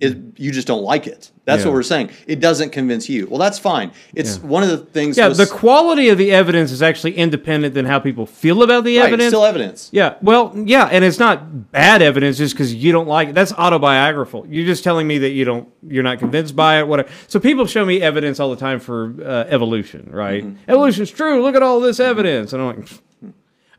[0.00, 1.32] It, you just don't like it.
[1.44, 1.68] That's Yeah.
[1.68, 2.10] what we're saying.
[2.28, 3.26] It doesn't convince you.
[3.28, 3.90] Well, that's fine.
[4.14, 4.46] It's Yeah.
[4.48, 5.16] one of the things.
[5.18, 8.84] Yeah, was- the quality of the evidence is actually independent than how people feel about
[8.84, 9.30] the right, evidence.
[9.30, 9.88] still evidence.
[9.90, 13.34] Yeah, well, yeah, and it's not bad evidence just because you don't like it.
[13.34, 14.46] That's autobiographical.
[14.48, 16.86] You're just telling me that you don't, you're not convinced by it.
[16.86, 17.08] Whatever.
[17.26, 20.44] So people show me evidence all the time for uh, evolution, right?
[20.44, 20.70] Mm-hmm.
[20.70, 21.42] Evolution's true.
[21.42, 22.88] Look at all this evidence, and I'm like.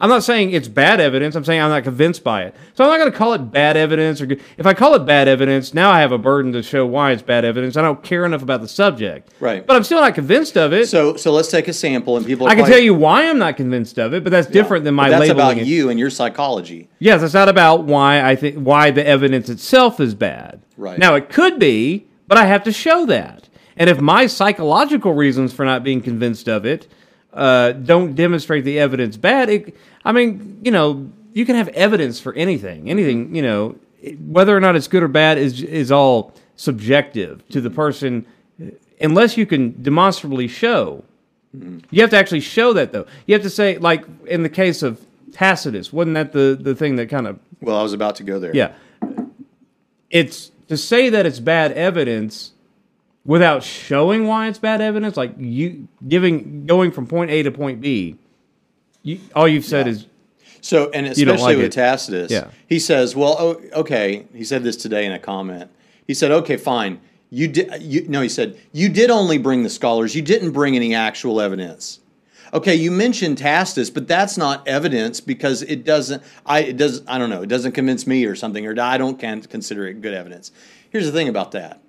[0.02, 1.36] I'm not saying it's bad evidence.
[1.36, 2.56] I'm saying I'm not convinced by it.
[2.74, 4.22] So I'm not going to call it bad evidence.
[4.22, 4.42] Or good.
[4.58, 7.22] if I call it bad evidence, now I have a burden to show why it's
[7.22, 7.76] bad evidence.
[7.76, 9.34] I don't care enough about the subject.
[9.42, 9.66] Right.
[9.66, 10.88] But I'm still not convinced of it.
[10.88, 12.48] So so let's take a sample and people.
[12.48, 15.10] I can tell you why I'm not convinced of it, but that's different than my
[15.10, 15.68] But that's about it.
[15.68, 16.88] you and your psychology.
[17.00, 20.62] Yes, it's not about why I think why the evidence itself is bad.
[20.78, 20.98] Right.
[20.98, 23.50] Now it could be, but I have to show that.
[23.76, 26.88] And if my psychological reasons for not being convinced of it
[27.34, 32.20] uh, don't demonstrate the evidence bad, it, I mean, you know, you can have evidence
[32.20, 32.89] for anything.
[32.89, 33.36] Anything, mm-hmm.
[33.36, 33.76] you know,
[34.28, 37.76] whether or not it's good or bad is is all subjective to the mm-hmm.
[37.76, 38.26] person,
[39.00, 41.04] unless you can demonstrably show.
[41.56, 41.80] Mm-hmm.
[41.89, 43.06] You have to actually show that, though.
[43.26, 46.96] You have to say, like in the case of Tacitus, wasn't that the the thing
[46.96, 48.56] that kind of Well, I was about to go there.
[48.56, 48.74] yeah.
[50.10, 52.54] It's to say that it's bad evidence
[53.25, 57.82] without showing why it's bad evidence, like you giving going from point A to point
[57.82, 58.17] B.
[59.03, 59.93] You, all you've said Yeah.
[59.93, 60.05] is
[60.62, 61.71] So, and especially like with it.
[61.71, 62.47] Tacitus, Yeah.
[62.67, 65.69] he says, "Well, oh, okay." He said this today in a comment.
[66.05, 66.99] He said, "Okay, fine.
[67.29, 67.82] You did.
[67.82, 70.15] You no." He said, "You did only bring the scholars.
[70.15, 71.99] You didn't bring any actual evidence."
[72.53, 76.23] Okay, you mentioned Tacitus, but that's not evidence because it doesn't.
[76.45, 77.03] I it does.
[77.08, 77.43] I don't know.
[77.43, 80.51] It doesn't convince me or something, or I don't can consider it good evidence.
[80.89, 81.79] Here's the thing about that.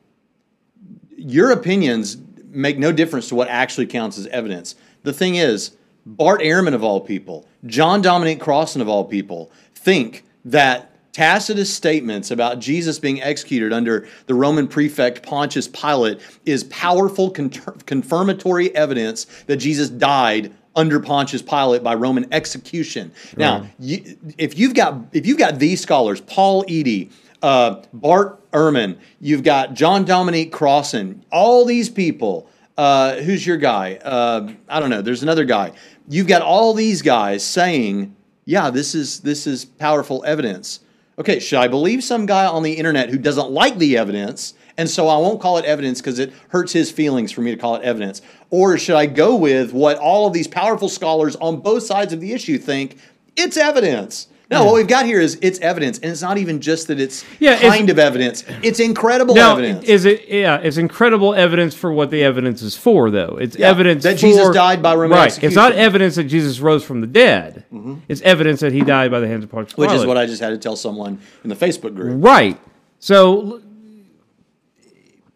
[1.20, 2.16] Your opinions
[2.48, 4.74] make no difference to what actually counts as evidence.
[5.02, 10.24] The thing is, Bart Ehrman of all people, John Dominic Crossan of all people, think
[10.44, 17.30] that Tacitus' statements about Jesus being executed under the Roman prefect Pontius Pilate is powerful
[17.30, 23.10] con- confirmatory evidence that Jesus died under Pontius Pilate by Roman execution.
[23.36, 27.10] Now, you, if you've got if you've got these scholars, Paul Eddy,
[27.42, 32.48] uh, Bart Ehrman, you've got John Dominic Crossan, all these people.
[32.76, 33.96] Uh, who's your guy?
[33.96, 35.02] Uh, I don't know.
[35.02, 35.72] There's another guy.
[36.08, 40.80] You've got all these guys saying, "Yeah, this is this is powerful evidence."
[41.18, 44.88] Okay, should I believe some guy on the internet who doesn't like the evidence, and
[44.88, 47.76] so I won't call it evidence because it hurts his feelings for me to call
[47.76, 48.22] it evidence?
[48.48, 52.20] Or should I go with what all of these powerful scholars on both sides of
[52.20, 52.96] the issue think?
[53.36, 54.28] It's evidence.
[54.50, 57.24] No, what we've got here is it's evidence, and it's not even just that it's
[57.38, 58.42] Yeah, it's- kind of evidence.
[58.62, 59.52] It's incredible now.
[59.52, 59.84] evidence.
[59.88, 60.24] Is it?
[60.28, 63.38] Yeah, it's incredible evidence for what the evidence is for, though.
[63.40, 65.42] It's Yeah, evidence that Jesus died by Roman right.
[65.44, 65.70] It's not.
[65.72, 65.80] Mm-hmm.
[65.80, 67.64] evidence that Jesus rose from the dead.
[68.08, 70.26] It's evidence that he died by the hands of Pontius Pilate, which is what I
[70.26, 72.22] just had to tell someone in the Facebook group.
[72.24, 72.58] Right.
[72.98, 73.60] So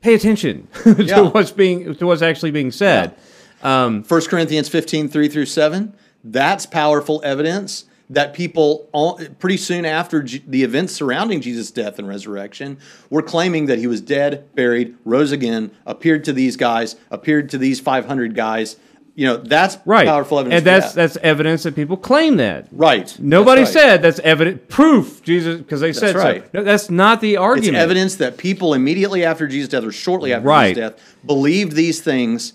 [0.01, 1.21] pay attention to Yeah.
[1.21, 3.15] what's being to what's actually being said.
[3.63, 10.23] 1 Corinthians 15, 3 through 7, that's powerful evidence that people, all, pretty soon after
[10.23, 12.77] J- the events surrounding Jesus' death and resurrection,
[13.11, 17.59] were claiming that he was dead, buried, rose again, appeared to these guys, appeared to
[17.59, 18.77] these 500 guys.
[19.17, 20.07] You know, that's Right.
[20.09, 20.59] powerful evidence.
[20.59, 21.01] and that's that.
[21.15, 22.67] that's evidence that people claim that.
[22.73, 23.15] right.
[23.21, 23.83] Nobody That's right.
[23.83, 26.43] said that's evident proof Jesus because they said right.
[26.43, 26.49] so.
[26.53, 27.77] No, that's not the It's argument.
[27.77, 30.75] evidence that people immediately after Jesus' death or shortly after Right.
[30.75, 32.55] Jesus' death believed these things.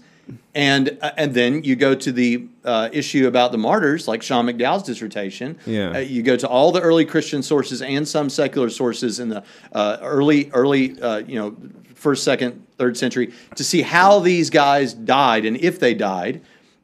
[0.55, 4.45] And uh, and then you go to the uh, issue about the martyrs, like Sean
[4.45, 5.57] McDowell's dissertation.
[5.65, 5.91] Yeah.
[5.91, 9.43] Uh, you go to all the early Christian sources and some secular sources in the
[9.73, 11.55] uh, early early uh, you know
[11.95, 16.41] first, second, third century to see how these guys died and if they died.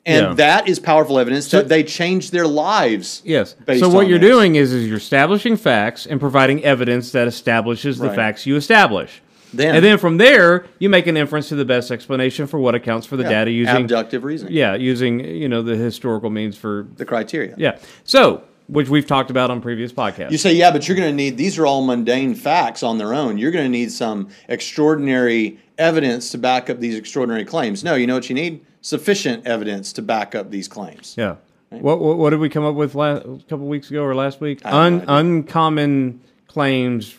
[0.08, 0.34] And Yeah.
[0.36, 3.24] that is powerful evidence that they changed their lives.
[3.26, 3.56] Yes.
[3.80, 4.30] So what you're this.
[4.30, 8.16] doing is is you're establishing facts and providing evidence that establishes the Right.
[8.16, 9.22] facts you establish.
[9.54, 12.76] Then- and then from there, you make an inference to the best explanation for what
[12.76, 14.54] accounts for the Yeah, data using abductive reasoning.
[14.54, 17.54] Yeah, using you know the historical means for The criteria.
[17.58, 17.78] yeah.
[18.04, 20.32] So, which we've talked about on previous podcasts.
[20.32, 23.14] You say, yeah, but you're going to need, these are all mundane facts on their
[23.14, 23.38] own.
[23.38, 27.84] You're going to need some extraordinary evidence to back up these extraordinary claims.
[27.84, 28.66] No, you know what you need?
[28.82, 31.14] Sufficient evidence to back up these claims.
[31.18, 31.36] Yeah.
[31.70, 34.42] What, what what did we come up with last, a couple weeks ago or last
[34.42, 34.62] week?
[34.66, 37.14] Un, uncommon claims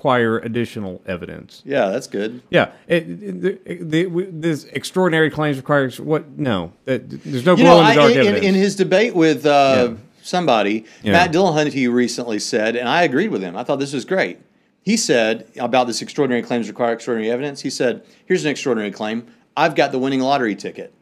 [0.00, 1.62] require additional evidence.
[1.66, 2.40] Yeah, that's good.
[2.48, 3.60] Yeah, it, it,
[3.90, 6.38] the, the, this extraordinary claims requires what?
[6.38, 8.46] No, that, there's no You glow know, in the I, dark in, evidence.
[8.46, 9.96] in his debate with uh, Yeah.
[10.22, 11.12] somebody, Yeah.
[11.12, 13.56] Matt Dillahunty recently said, and I agreed with him.
[13.56, 14.38] I thought this was great.
[14.82, 17.60] He said about this extraordinary claims require extraordinary evidence.
[17.60, 19.26] He said, "Here's an extraordinary claim.
[19.54, 20.94] I've got the winning lottery ticket.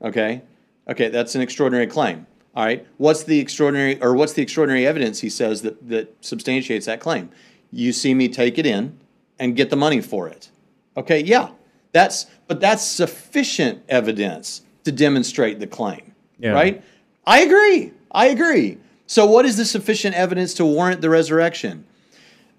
[0.00, 0.40] Okay,
[0.88, 2.26] okay, that's an extraordinary claim.
[2.56, 6.86] All right, what's the extraordinary or what's the extraordinary evidence?" He says that that substantiates
[6.86, 7.28] that claim.
[7.70, 8.98] You see me take it in
[9.38, 10.50] and get the money for it.
[10.96, 11.50] Okay, yeah,
[11.92, 16.50] that's but that's sufficient evidence to demonstrate the claim, Yeah.
[16.52, 16.82] right?
[17.26, 17.92] I agree.
[18.10, 18.78] I agree.
[19.06, 21.84] So, what is the sufficient evidence to warrant the resurrection?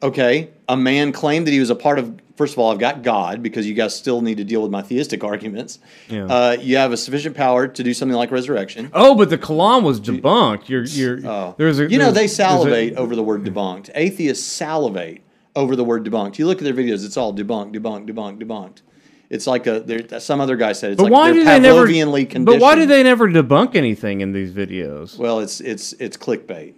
[0.02, 2.20] Okay, a man claimed that he was a part of.
[2.38, 4.82] First of all, I've got God because you guys still need to deal with my
[4.82, 5.78] theistic arguments.
[6.08, 6.26] Yeah.
[6.26, 8.90] Uh, you have a sufficient power to do something like resurrection.
[8.94, 10.70] oh, but the Kalam was debunked.
[10.70, 11.56] You're you're Oh.
[11.58, 13.90] there's a you know they there's a- salivate over the word debunked.
[13.94, 15.22] Atheists salivate
[15.54, 16.38] over the word debunked.
[16.40, 18.82] You look at their videos; it's all debunked, debunked, debunked, debunked.
[19.30, 20.20] It's like a.
[20.22, 22.46] Some other guy said it's But like why they're do they never?
[22.46, 25.18] But why do they never debunk anything in these videos?
[25.18, 26.76] Well, it's it's it's clickbait.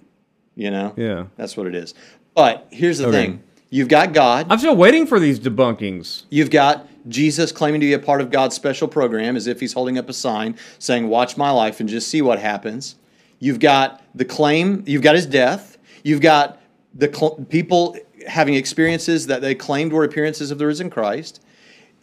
[0.56, 0.94] You know.
[0.98, 1.26] Yeah.
[1.38, 1.94] That's what it is.
[2.34, 3.26] But here's the Okay.
[3.26, 4.48] thing: you've got God.
[4.50, 6.24] I'm still waiting for these debunkings.
[6.30, 9.74] You've got Jesus claiming to be a part of God's special program as if he's
[9.74, 12.96] holding up a sign saying, Watch my life and just see what happens.
[13.40, 15.78] You've got the claim, you've got his death.
[16.04, 16.60] You've got
[16.94, 17.96] the cl- people
[18.28, 21.42] having experiences that they claimed were appearances of the risen Christ.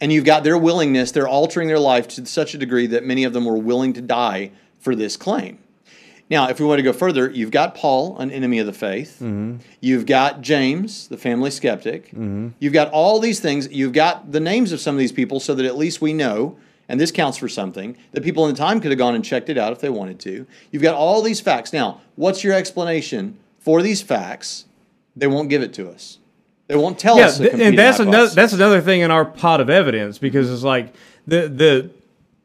[0.01, 3.23] And you've got their willingness, they're altering their life to such a degree that many
[3.23, 5.59] of them were willing to die for this claim.
[6.29, 9.15] Now, if we want to go further, you've got Paul, an enemy of the faith.
[9.15, 9.57] Mm-hmm.
[9.81, 12.09] You've got James, the family skeptic.
[12.09, 12.49] Mm-hmm.
[12.59, 13.67] You've got all these things.
[13.71, 16.55] You've got the names of some of these people so that at least we know,
[16.87, 19.49] and this counts for something, that people in the time could have gone and checked
[19.49, 20.45] it out if they wanted to.
[20.71, 21.73] You've got all these facts.
[21.73, 24.65] Now, what's your explanation for these facts?
[25.15, 26.19] They won't give it to us.
[26.67, 27.39] They won't tell Yeah, us.
[27.39, 30.93] th- and that's another that's another thing in our pot of evidence because it's like
[31.25, 31.89] the the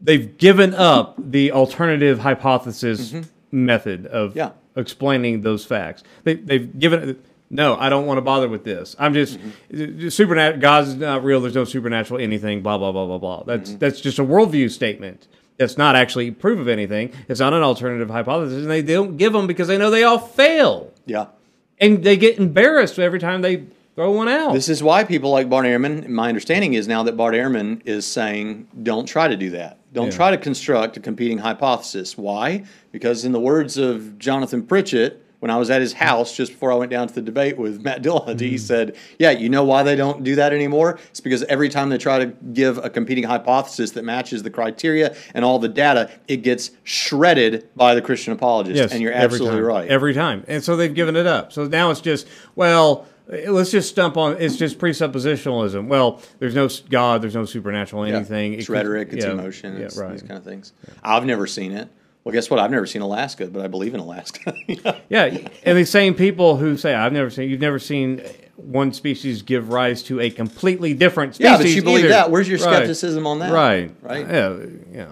[0.01, 3.29] they've given up the alternative hypothesis mm-hmm.
[3.55, 4.35] Method of.
[4.37, 4.51] Yeah.
[4.77, 6.03] explaining those facts.
[6.25, 8.97] They they've given no, I don't want to bother with this.
[8.99, 10.09] I'm just Mm-hmm.
[10.09, 10.61] supernatural.
[10.61, 11.40] God's not real.
[11.40, 12.62] There's no supernatural anything.
[12.62, 13.43] Blah blah blah blah blah.
[13.45, 13.79] That's Mm-hmm.
[13.79, 15.29] that's just a worldview statement.
[15.59, 17.12] That's not actually proof of anything.
[17.29, 20.19] It's not an alternative hypothesis, and they don't give them because they know they all
[20.19, 21.27] fail, yeah.
[21.79, 23.62] and they get embarrassed every time they
[23.94, 24.52] throw one out.
[24.52, 28.07] This is why people like Bart Ehrman, my understanding is now that Bart Ehrman is
[28.07, 29.78] saying, don't try to do that.
[29.92, 30.16] Don't Yeah.
[30.16, 32.18] try to construct a competing hypothesis.
[32.18, 32.64] Why?
[32.90, 36.72] Because, in the words of Jonathan Pritchett, when I was at his house just before
[36.72, 38.57] I went down to the debate with Matt Dillahunty, he mm-hmm.
[38.57, 40.98] said, Yeah, you know why they don't do that anymore?
[41.11, 45.14] It's because every time they try to give a competing hypothesis that matches the criteria
[45.35, 48.92] and all the data, it gets shredded by the Christian apologist.
[48.92, 49.66] and you're absolutely time.
[49.66, 49.88] right.
[49.88, 50.44] Every time.
[50.48, 51.52] And so they've given it up.
[51.52, 52.26] So now it's just,
[52.57, 55.87] well, Uh, let's just stump on it's just presuppositionalism.
[55.88, 58.16] Well, there's no God, there's no supernatural Yeah.
[58.16, 58.54] anything.
[58.54, 60.12] It's It could- rhetoric, it's yeah, emotion, Yeah, it's right.
[60.12, 60.72] these kind of things.
[61.02, 61.88] I've never seen it.
[62.22, 62.58] Well, guess what?
[62.58, 64.54] I've never seen Alaska, but I believe in Alaska.
[65.10, 68.22] Yeah, and the same people who say I've never seen, you've never seen
[68.56, 71.50] one species give rise to a completely different species.
[71.50, 72.08] yeah, but you believe either.
[72.08, 72.30] that.
[72.30, 72.76] Where's your Right.
[72.76, 73.52] skepticism on that?
[73.52, 74.26] Right, Right.
[74.28, 74.54] Yeah,
[74.92, 75.06] yeah.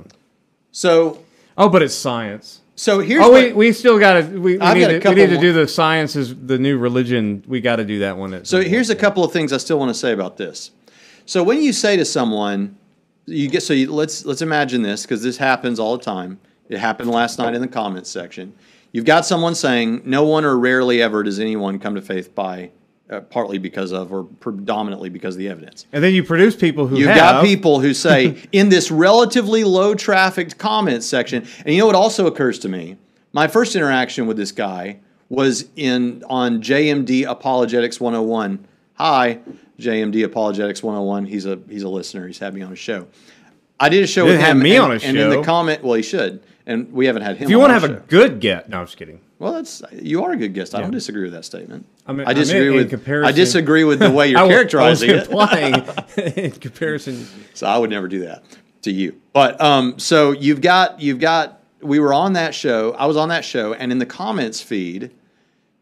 [0.71, 1.19] So,
[1.59, 2.62] Oh, but it's science.
[2.75, 5.31] So here's Oh, what, we, we still got to we, we need to, we need
[5.31, 7.45] to do the science is the new religion.
[7.47, 8.45] We got to do that one.
[8.45, 10.71] So here's a couple of things I still want to say about this.
[11.27, 12.77] So when you say to someone,
[13.27, 16.41] you get so you, let's let's imagine this because this happens all the time.
[16.69, 18.55] It happened last night in the comments section.
[18.91, 22.71] You've got someone saying, "No one or rarely ever does anyone come to faith by."
[23.11, 25.87] Uh, partly because of, or predominantly because of the evidence.
[25.93, 29.65] And then you produce people who You've have, got people who say in this relatively
[29.65, 32.97] low trafficked comments section, and you know what also occurs to me?
[33.33, 38.67] My first interaction with this guy was in on JMD Apologetics 101.
[38.95, 39.41] Hi,
[39.79, 41.27] JMD Apologetics 101.
[41.27, 42.27] He's a he's a listener.
[42.27, 43.09] He's had me on a show.
[43.81, 44.63] I did a show with have him.
[44.63, 45.09] me and, on a show.
[45.09, 46.45] And in the comment, well, he should.
[46.67, 47.45] And we haven't had him.
[47.45, 49.21] If you want to have a good guest, no, I'm just kidding.
[49.39, 50.75] well, that's you are a good guest.
[50.75, 51.87] I don't disagree with that statement.
[52.07, 54.49] I mean- I I disagree meant in with I disagree with the way you're I
[54.49, 56.39] characterizing I was it.
[56.39, 57.27] in comparison.
[57.55, 58.45] So I would never do that
[58.83, 59.21] to you.
[59.33, 62.93] But um, so you've got you've got we were on that show.
[62.93, 65.11] I was on that show, and in the comments feed,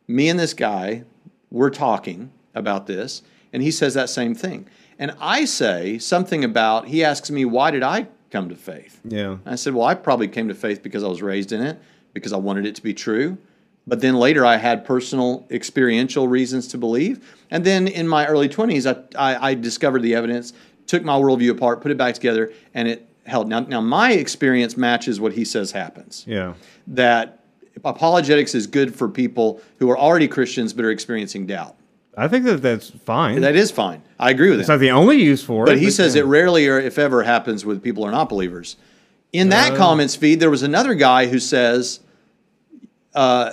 [0.09, 1.05] me and this guy
[1.51, 4.67] were talking, about this, and he says that same thing.
[4.99, 9.01] And I say something about, he asks me, why did I come to faith?
[9.05, 9.39] Yeah.
[9.47, 11.81] I said, well, I probably came to faith because I was raised in it,
[12.15, 13.39] because I wanted it to be true.
[13.87, 17.37] But then later I had personal experiential reasons to believe.
[17.51, 20.53] And then in my early 20s, I, I, I discovered the evidence,
[20.87, 23.49] took my worldview apart, put it back together, and it held.
[23.49, 26.55] Now, now my experience matches what he says happens Yeah.
[26.89, 27.41] that
[27.85, 31.77] apologetics is good for people who are already Christians but are experiencing doubt.
[32.21, 33.41] I think that that's fine.
[33.41, 34.03] That is fine.
[34.19, 34.63] I agree with that.
[34.63, 34.75] it's him.
[34.75, 35.67] not the only use for it.
[35.67, 36.23] But he says yeah.
[36.23, 38.77] it rarely or if ever happens with people who are not believers.
[39.33, 39.77] In that Uh.
[39.77, 42.01] comments feed, there was another guy who says,
[43.15, 43.53] uh,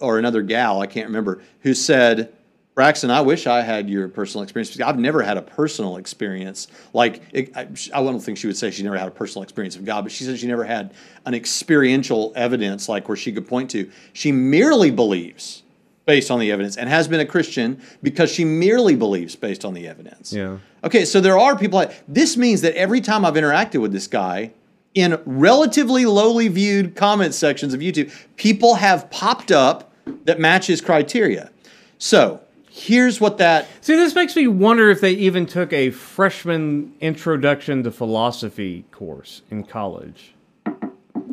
[0.00, 2.32] or another gal, I can't remember, who said,
[2.74, 4.80] Braxton, I wish I had your personal experience.
[4.80, 6.68] I've never had a personal experience.
[6.92, 9.74] Like, it, I, I don't think she would say she never had a personal experience
[9.74, 10.94] of God, but she said she never had
[11.26, 13.90] an experiential evidence like where she could point to.
[14.12, 15.64] She merely believes
[16.08, 19.74] based on the evidence and has been a Christian because she merely believes based on
[19.74, 20.32] the evidence.
[20.32, 20.56] Yeah.
[20.82, 24.06] Okay, so there are people like this means that every time I've interacted with this
[24.06, 24.52] guy
[24.94, 29.92] in relatively lowly viewed comment sections of YouTube, people have popped up
[30.24, 31.50] that match his criteria.
[31.98, 32.40] So
[32.70, 37.82] here's what that See, this makes me wonder if they even took a freshman introduction
[37.82, 40.32] to philosophy course in college.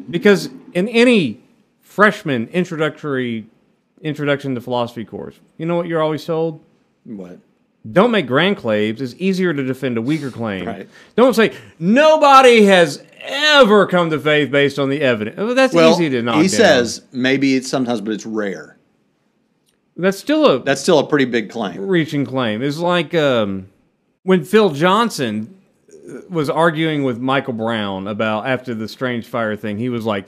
[0.09, 1.39] Because in any
[1.79, 3.47] freshman introductory
[4.01, 6.63] introduction to philosophy course, you know what you're always told?
[7.05, 7.39] what
[7.91, 8.99] Don't make grand claims.
[9.01, 10.65] It's easier to defend a weaker claim.
[10.65, 10.89] Right.
[11.15, 15.37] Don't say nobody has ever come to faith based on the evidence.
[15.37, 16.49] Well, that's well easy to knock he down.
[16.49, 18.77] says maybe it's sometimes, but it's rare.
[19.97, 21.87] that's still a That's still a pretty big claim.
[21.87, 22.61] reaching claim.
[22.61, 23.67] It's like um,
[24.23, 25.55] when Phil Johnson
[25.89, 29.77] uh, was arguing with Michael Brown about after the Strange Fire thing.
[29.77, 30.27] He was like,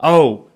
[0.00, 0.48] "Oh,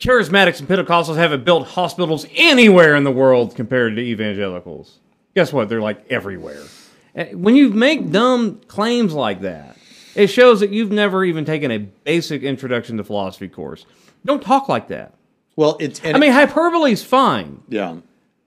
[0.00, 4.98] charismatics and Pentecostals haven't built hospitals anywhere in the world compared to evangelicals."
[5.34, 5.68] Guess what?
[5.68, 6.62] They're like everywhere.
[7.14, 9.76] Eh, when you make dumb claims like that,
[10.14, 13.84] it shows that you've never even taken a basic introduction to philosophy course.
[14.24, 15.12] Don't talk like that.
[15.56, 17.62] Well, it's and I mean, hyperbole's fine.
[17.68, 17.96] yeah.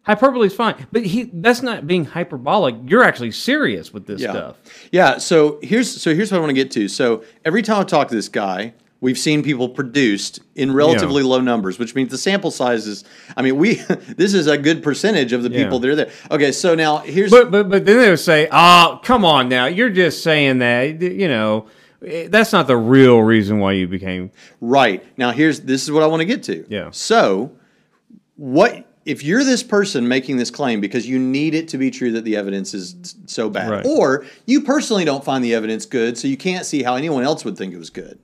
[0.04, 2.74] Hyperbole is fine, but he that's not being hyperbolic.
[2.88, 4.32] You're actually serious with this Yeah.
[4.32, 4.56] stuff.
[4.92, 5.18] Yeah.
[5.20, 6.88] So here's so here's what I want to get to.
[6.88, 11.40] So every time I talk to this guy, we've seen people produced in relatively low
[11.42, 13.04] numbers, which means the sample size is.
[13.38, 13.76] I mean, we
[14.18, 15.64] this is a good percentage of the Yeah.
[15.64, 16.12] people that are there.
[16.32, 16.52] Okay.
[16.52, 19.90] So now here's But but but then they would say, "Oh, come on now, you're
[19.90, 21.68] just saying that." You know,
[22.06, 24.32] eh, that's not the real reason why you became.
[24.62, 26.66] right now here's this is what I want to get to.
[26.70, 26.90] Yeah.
[26.92, 27.52] So
[28.36, 32.12] what if you're this person making this claim because you need it to be true
[32.12, 33.86] that the evidence is so bad, Right.
[33.86, 37.44] or you personally don't find the evidence good, so you can't see how anyone else
[37.44, 38.20] would think it was good?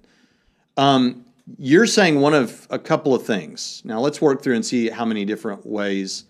[0.77, 1.25] Um,
[1.57, 3.81] you're saying one of a couple of things.
[3.85, 6.25] Now let's work through and see how many different ways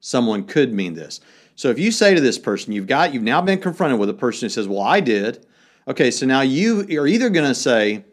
[0.00, 1.20] someone could mean this.
[1.54, 4.14] So if you say to this person, you've got you've now been confronted with a
[4.14, 5.46] person who says, "Well, I did."
[5.88, 8.04] Okay, so now you are either going to say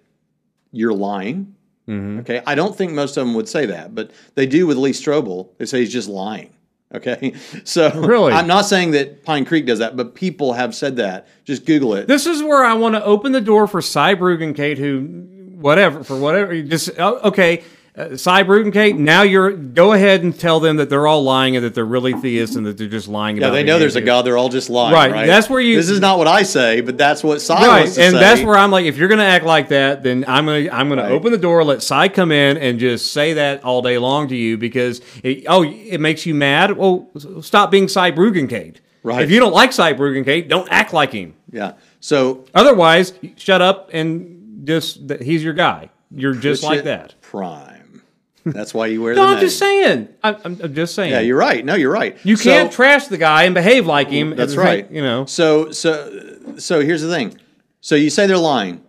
[0.71, 1.55] you're lying.
[1.89, 4.91] Okay, I don't think most of them would say that, but they do with Lee
[4.91, 5.49] Strobel.
[5.57, 6.53] They say he's just lying.
[6.95, 7.33] Okay,
[7.65, 8.31] so Really?
[8.31, 11.27] I'm not saying that Pine Creek does that, but people have said that.
[11.43, 12.07] Just Google it.
[12.07, 15.27] This is where I want to open the door for Cy Kate, who,
[15.63, 17.63] whatever, for whatever, you just oh, okay.
[17.95, 18.41] Uh, Cy
[18.93, 22.13] now you're go ahead and tell them that they're all lying and that they're really
[22.13, 23.53] theists and that they're just lying Yeah, about.
[23.53, 24.01] they know there's a.
[24.01, 24.23] God.
[24.25, 24.93] They're all just lying.
[24.95, 25.27] Right, Right.
[25.27, 27.93] that's where you- This is not what I say, but that's what Cy right, wants
[27.95, 28.19] to and say.
[28.19, 30.73] that's where I'm like, if you're going to act like that, then I'm going to
[30.75, 31.09] I'm going Right.
[31.09, 34.27] to open the door, let Cy come in, and just say that all day long
[34.29, 36.75] to you because it, oh, it makes you mad.
[36.75, 37.09] Well,
[37.41, 38.81] stop being Cy Kate.
[39.03, 39.21] Right.
[39.21, 41.35] If you don't like Cy Kate, don't act like him.
[41.51, 41.73] Yeah.
[41.99, 45.89] So Otherwise, shut up and just he's your guy.
[46.11, 47.15] You're just like that.
[47.21, 48.01] Prime.
[48.45, 49.41] That's why you wear No, the I'm name.
[49.41, 50.09] just saying.
[50.21, 51.11] I'm, I'm, just saying.
[51.11, 51.63] Yeah, you're right.
[51.63, 52.17] No, you're right.
[52.25, 54.35] you So- can't trash the guy and behave like him.
[54.35, 54.91] That's same- right.
[54.91, 55.25] You know.
[55.25, 57.37] So so so here's the thing.
[57.81, 58.83] So you say they're lying.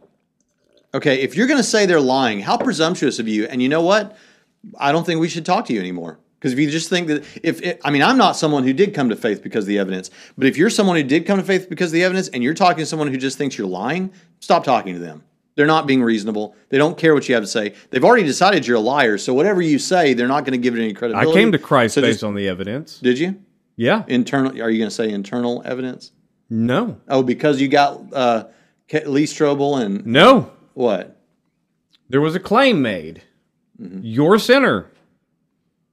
[0.92, 3.46] Okay, if you're going to say they're lying, how presumptuous of you?
[3.46, 4.16] And you know what?
[4.78, 6.18] I don't think we should talk to you anymore.
[6.38, 8.94] Because if you just think that, if it, I mean, I'm not someone who did
[8.94, 11.44] come to faith because of the evidence, but if you're someone who did come to
[11.44, 14.12] faith because of the evidence, and you're talking to someone who just thinks you're lying,
[14.40, 15.24] stop talking to them.
[15.56, 16.56] They're not being reasonable.
[16.68, 17.74] They don't care what you have to say.
[17.90, 19.18] They've already decided you're a liar.
[19.18, 21.30] So whatever you say, they're not going to give it any credibility.
[21.30, 22.98] I came to Christ So based just- on the evidence.
[22.98, 23.36] Did you
[23.76, 24.02] Yeah.
[24.08, 24.50] internal?
[24.60, 26.10] Are you going to say internal evidence?
[26.50, 26.98] No.
[27.08, 28.44] Oh, because you got uh,
[29.06, 30.50] Lee Strobel and No.
[30.74, 31.20] what?
[32.08, 33.22] There was a claim made.
[33.80, 34.00] Mm-hmm.
[34.02, 34.86] You're a sinner.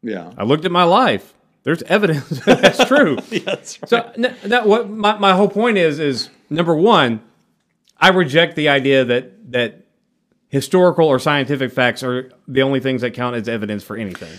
[0.04, 0.32] Yeah.
[0.38, 1.34] I looked at my life.
[1.64, 3.16] There's evidence that that's true.
[3.46, 3.90] That's right.
[3.90, 7.22] So n- that what my, my whole point is is number one,
[8.00, 9.86] I reject the idea that that
[10.50, 14.32] historical or scientific facts are the only things that count as evidence for anything.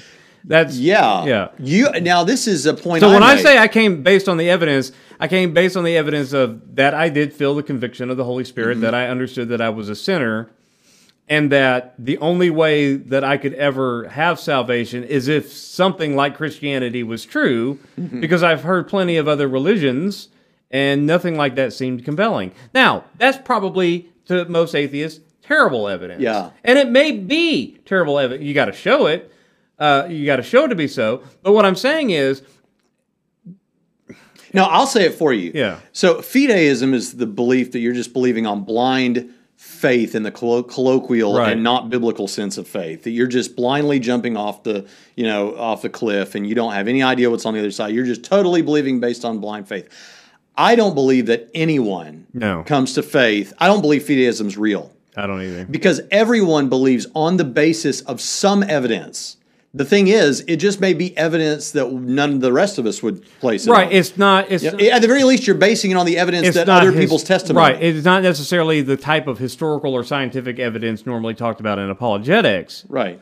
[0.45, 1.25] That's Yeah.
[1.25, 1.49] yeah.
[1.59, 3.01] You now this is a point.
[3.01, 4.91] So when I say I came based on the evidence,
[5.21, 8.25] I came based on the evidence of that I did feel the conviction of the
[8.25, 8.83] Holy Spirit, Mm-hmm.
[8.83, 10.51] that I understood that I was a sinner,
[11.29, 16.37] and that the only way that I could ever have salvation is if something like
[16.37, 18.21] Christianity was true, Mm-hmm.
[18.21, 20.29] because I've heard plenty of other religions
[20.73, 22.51] and nothing like that seemed compelling.
[22.75, 26.23] Now, that's probably to most atheists terrible evidence.
[26.23, 26.51] Yeah.
[26.65, 28.47] And it may be terrible evidence.
[28.47, 29.33] You got to show it.
[29.79, 31.23] Uh, you got to show it to be so.
[31.43, 32.43] But what I'm saying is,
[34.55, 35.51] No, I'll say it for you.
[35.55, 35.81] Yeah.
[35.93, 40.63] So fideism is the belief that you're just believing on blind faith in the collo-
[40.63, 41.53] colloquial Right.
[41.53, 43.05] and not biblical sense of faith.
[43.05, 46.73] That you're just blindly jumping off the, you know, off the cliff and you don't
[46.73, 47.95] have any idea what's on the other side.
[47.95, 49.89] You're just totally believing based on blind faith.
[50.57, 52.63] I don't believe that anyone No.
[52.67, 53.53] comes to faith.
[53.59, 55.67] I don't believe fideism's real I don't either.
[55.71, 59.37] because everyone believes on the basis of some evidence.
[59.75, 63.03] The thing is, it just may be evidence that none of the rest of us
[63.03, 63.87] would place it Right.
[63.87, 63.93] on.
[63.93, 64.51] It's not.
[64.53, 64.63] It's.
[64.63, 67.25] Yeah, at the very least, you're basing it on the evidence that other his- people's
[67.25, 67.73] testimony.
[67.73, 67.83] Right.
[67.83, 72.85] It's not necessarily the type of historical or scientific evidence normally talked about in apologetics.
[72.91, 73.19] right.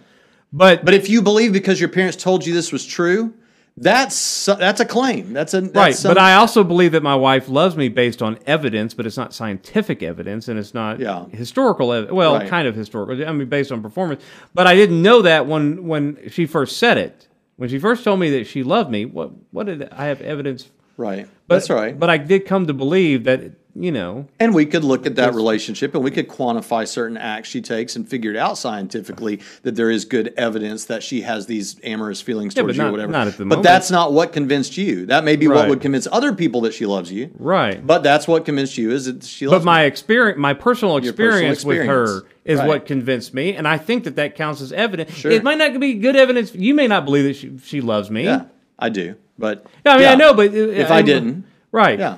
[0.53, 3.33] But But if you believe because your parents told you this was true,
[3.77, 5.33] that's that's a claim.
[5.33, 5.95] That's a that's right.
[5.95, 9.17] some- but I also believe that my wife loves me based on evidence, but it's
[9.17, 11.27] not scientific evidence and it's not Yeah.
[11.31, 11.93] historical.
[11.93, 12.49] Ev- well, Right.
[12.49, 13.27] kind of historical.
[13.27, 14.23] I mean, based on performance.
[14.55, 17.27] But I didn't know that when when she first said it.
[17.57, 20.71] When she first told me that she loved me, what what did I have evidence?
[20.97, 21.27] right.
[21.49, 21.99] But, that's right.
[21.99, 23.41] But I did come to believe that
[23.77, 27.49] you know and we could look at that relationship and we could quantify certain acts
[27.49, 31.47] she takes and figure it out scientifically that there is good evidence that she has
[31.47, 33.13] these amorous feelings Yeah, towards but you not- or whatever.
[33.13, 33.63] not at the but moment.
[33.63, 35.07] that's not what convinced you.
[35.07, 37.31] That may be what would convince other people that she loves you.
[37.39, 37.85] right.
[37.87, 41.13] But that's what convinced you is that she loves But my experience, my personal Your
[41.13, 42.67] personal experience, with her is Right.
[42.69, 45.15] what convinced me, and I think that that counts as evidence.
[45.15, 45.31] Sure.
[45.31, 46.55] It might not be good evidence.
[46.55, 48.25] You may not believe that she, she loves me.
[48.25, 48.45] Yeah,
[48.79, 49.15] I do.
[49.39, 50.13] But I mean, yeah.
[50.13, 51.99] I know, but uh, if I didn't, right?
[51.99, 52.17] yeah.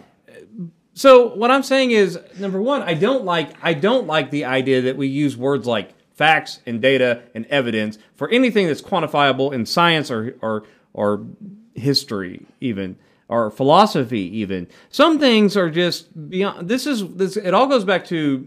[1.02, 4.82] So what I'm saying is, number one, I don't like I don't like the idea
[4.82, 9.66] that we use words like facts and data and evidence for anything that's quantifiable in
[9.66, 11.26] science or or or
[11.74, 12.94] history even
[13.26, 14.68] or philosophy even.
[14.90, 16.68] Some things are just beyond.
[16.68, 17.36] This is this.
[17.36, 18.46] It all goes back to.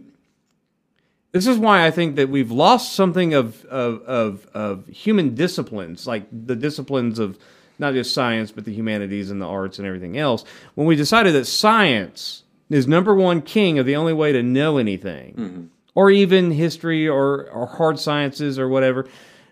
[1.33, 6.07] This is why I think that we've lost something of of of, of human disciplines,
[6.07, 7.37] like the disciplines of
[7.79, 10.45] not just science, but the humanities and the arts and everything else.
[10.75, 14.77] When we decided that science is number one king of the only way to know
[14.77, 15.63] anything, mm-hmm.
[15.93, 19.07] or even history or, or hard sciences or whatever.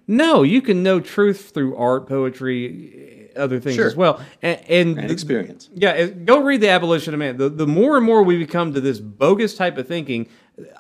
[0.08, 3.88] No, you can know truth through art, poetry, other things Sure.
[3.88, 5.70] as well, and, and, And experience.
[5.74, 7.38] yeah, go read the Abolition of Man.
[7.38, 10.28] The, the more and more we become to this bogus type of thinking,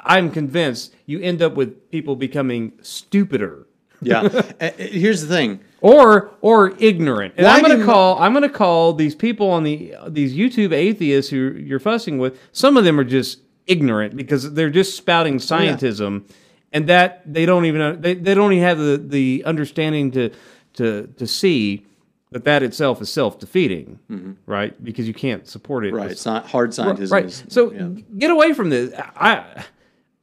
[0.01, 3.65] I'm convinced you end up with people becoming stupider
[4.01, 4.27] Yeah.
[4.77, 5.61] Here's the thing.
[5.83, 7.33] Or or ignorant.
[7.37, 10.33] And Why I'm going to call I'm going to call these people on the these
[10.33, 12.39] YouTube atheists who you're fussing with.
[12.53, 16.23] Some of them are just ignorant because they're just spouting scientism,
[16.71, 20.31] and that they don't even they, they don't even have the, the understanding to
[20.75, 21.85] to to see
[22.31, 23.99] that that itself is self defeating,
[24.45, 24.81] right?
[24.83, 25.89] Because you can't support it.
[25.89, 25.97] Mm-hmm.
[25.97, 26.11] Right.
[26.11, 27.11] It's not hard scientism.
[27.11, 27.25] Right.
[27.25, 27.89] is- So yeah.
[28.17, 28.93] get away from this.
[29.17, 29.65] I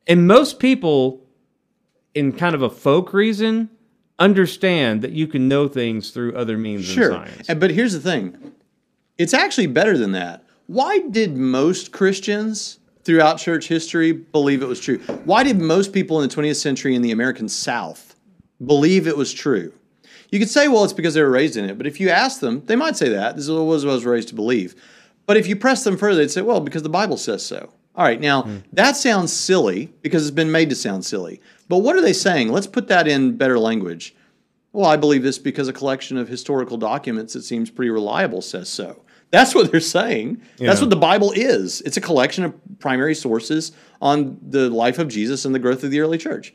[0.07, 1.21] and most people
[2.15, 3.69] in kind of a folk reason
[4.21, 7.11] understand that you can know things through other means Sure.
[7.13, 7.49] in science.
[7.59, 8.53] But here's the thing
[9.19, 10.45] it's actually better than that.
[10.67, 14.99] Why did most Christians throughout church history believe it was true?
[15.25, 18.15] Why did most people in the 20th century in the American South
[18.65, 19.73] believe it was true?
[20.31, 21.77] You could say, well, it's because they were raised in it.
[21.77, 23.35] But if you ask them, they might say that.
[23.35, 24.77] This is what what I was raised to believe.
[25.27, 27.73] But if you press them further, they'd say, well, because the Bible says so.
[27.97, 28.59] All right, now hmm.
[28.73, 31.41] that sounds silly because it's been made to sound silly.
[31.69, 32.51] But what are they saying?
[32.51, 34.15] Let's put that in better language.
[34.73, 38.69] Well, I believe this because a collection of historical documents that seems pretty reliable says
[38.69, 39.03] so.
[39.31, 40.43] That's what they're saying.
[40.59, 41.81] That's what the Bible is.
[41.83, 45.91] It's a collection of primary sources on the life of Jesus and the growth of
[45.91, 46.55] the early church.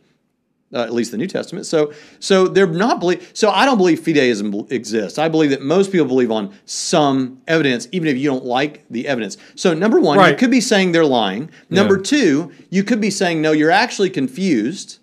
[0.73, 1.65] Uh, at least the New Testament.
[1.65, 3.29] So, so they're not believe.
[3.33, 5.19] So I don't believe fideism exists.
[5.19, 9.07] I believe that most people believe on some evidence, even if you don't like the
[9.07, 9.37] evidence.
[9.53, 11.51] So number one, you could be saying they're lying.
[11.69, 12.03] Number Yeah.
[12.03, 14.97] two, you could be saying no, you're actually confused.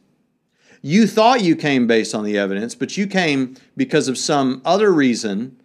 [0.82, 4.92] You thought you came based on the evidence, but you came because of some other
[4.92, 5.56] reason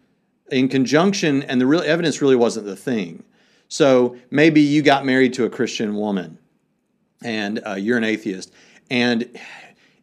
[0.52, 3.24] in conjunction, and the real evidence really wasn't the thing.
[3.68, 6.38] So maybe you got married to a Christian woman
[7.24, 8.54] and uh, you're an atheist.
[8.90, 9.28] And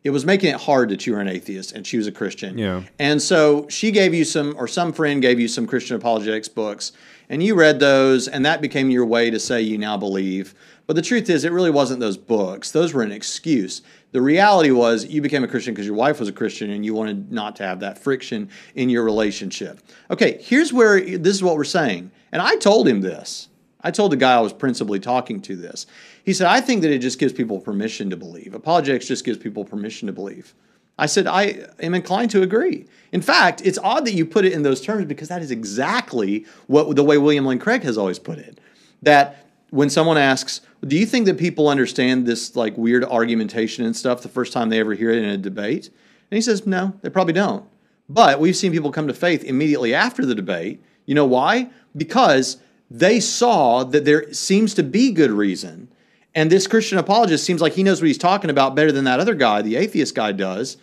[0.05, 2.59] it was making it hard that you were an atheist and she was a Christian.
[2.59, 2.83] Yeah.
[2.99, 6.93] And so she gave you some, or some friend gave you some Christian apologetics books,
[7.31, 10.55] and you read those, and that became your way to say you now believe.
[10.87, 12.71] But the truth is, it really wasn't those books.
[12.71, 13.81] Those were an excuse.
[14.13, 16.93] The reality was, you became a Christian because your wife was a Christian and you
[16.93, 19.81] wanted not to have that friction in your relationship.
[20.11, 22.11] Okay, here's where this is what we're saying.
[22.31, 23.49] And I told him this.
[23.81, 25.87] I told the guy I was principally talking to this.
[26.25, 28.55] He said, I think that it just gives people permission to believe.
[28.55, 30.55] Apologetics just gives people permission to believe.
[30.99, 32.87] I said, I am inclined to agree.
[33.13, 36.47] In fact, it's odd that you put it in those terms because that is exactly
[36.67, 38.59] what the way William Lane Craig has always put it.
[39.03, 43.95] That when someone asks, Do you think that people understand this like weird argumentation and
[43.95, 45.89] stuff the first time they ever hear it in a debate?
[46.31, 47.67] And he says, No, they probably don't.
[48.09, 50.81] But we've seen people come to faith immediately after the debate.
[51.07, 51.71] You know why?
[51.97, 52.59] Because
[52.91, 55.89] they saw that there seems to be good reason.
[56.35, 59.21] And this Christian apologist seems like he knows what he's talking about better than that
[59.21, 60.77] other guy, the atheist guy, does.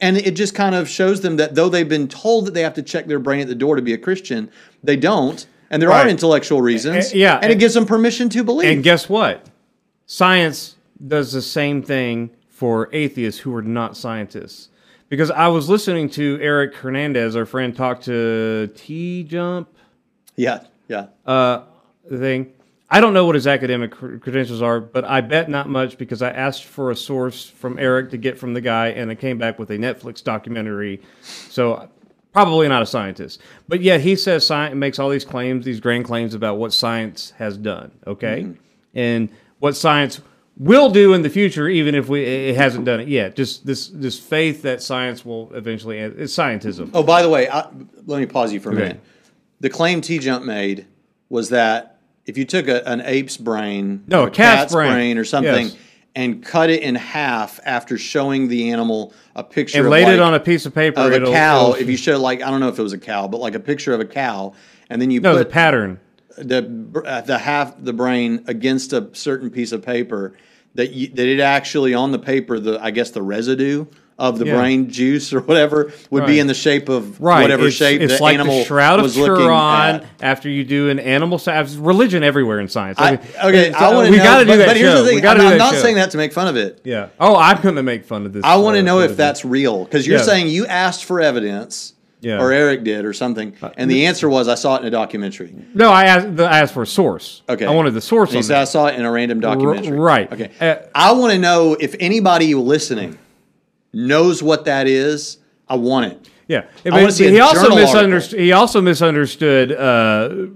[0.00, 2.74] And it just kind of shows them that though they've been told that they have
[2.74, 4.50] to check their brain at the door to be a Christian,
[4.82, 5.46] they don't.
[5.70, 7.12] And there are intellectual reasons.
[7.12, 7.38] Uh, yeah.
[7.42, 8.70] And it gives them permission to believe.
[8.70, 9.48] And guess what?
[10.06, 14.70] Science does the same thing for atheists who are not scientists.
[15.08, 19.68] Because I was listening to Eric Hernandez, our friend, talk to T Jump
[20.36, 21.06] yeah, yeah.
[21.24, 21.62] uh,
[22.08, 22.52] thing.
[22.88, 26.30] I don't know what his academic credentials are, but I bet not much because I
[26.30, 29.58] asked for a source from Eric to get from the guy, and it came back
[29.58, 31.02] with a Netflix documentary.
[31.20, 31.88] So
[32.32, 36.04] probably not a scientist, but yet he says science makes all these claims, these grand
[36.04, 37.90] claims about what science has done.
[38.06, 38.52] Okay, mm-hmm.
[38.94, 40.20] and what science
[40.56, 43.34] will do in the future, even if we it hasn't done it yet.
[43.34, 45.98] Just this this faith that science will eventually.
[45.98, 46.90] It's scientism.
[46.94, 47.68] Oh, by the way, I,
[48.06, 48.82] let me pause you for a Okay.
[48.82, 49.00] minute.
[49.58, 50.86] The claim T Jump made
[51.28, 51.95] was that
[52.26, 55.16] if you took a, an ape's brain, No, a cat's brain.
[55.18, 55.76] or something, Yes.
[56.14, 60.20] and cut it in half after showing the animal a picture And of laid it
[60.20, 61.00] on a piece of paper.
[61.00, 61.72] of a it'll- cow.
[61.72, 63.60] if you show like I don't know if it was a cow, but like a
[63.60, 64.54] picture of a cow,
[64.90, 66.00] and then you no, the pattern.
[66.38, 70.34] the uh, the half the brain against a certain piece of paper
[70.74, 73.86] that you, that it actually on the paper the I guess the residue
[74.18, 74.56] of the Yeah.
[74.56, 76.26] brain juice or whatever would Right.
[76.26, 77.42] be in the shape of right.
[77.42, 80.04] whatever it's, shape it's the like animal the shroud of was looking Turin at.
[80.22, 82.98] after you do an animal science religion everywhere in science.
[82.98, 85.02] I, mean, okay, I want to we got to do but, that but here's show.
[85.02, 85.80] the thing: I'm, I'm not show.
[85.80, 86.80] saying that to make fun of it.
[86.84, 87.08] Yeah.
[87.20, 88.42] Oh, I'm going to make fun of this.
[88.42, 90.24] I want to uh, know if that's real because you're Yeah.
[90.24, 91.92] saying you asked for evidence,
[92.22, 92.38] Yeah.
[92.38, 94.90] Uh, or Eric did, or something, and the answer was I saw it in a
[94.90, 95.52] documentary.
[95.74, 96.36] No, I asked.
[96.38, 97.42] The, I asked for a source.
[97.50, 97.66] Okay.
[97.66, 98.32] I wanted the source.
[98.32, 99.98] He said I saw it in a random documentary.
[99.98, 100.32] right.
[100.32, 100.50] Okay.
[100.58, 103.18] Uh, I want to know if anybody listening
[103.96, 105.38] knows what that is.
[105.68, 106.28] I want it.
[106.48, 108.40] Yeah, I but wanna see a he also misunderstood.
[108.40, 109.72] He also misunderstood.
[109.72, 110.46] Uh,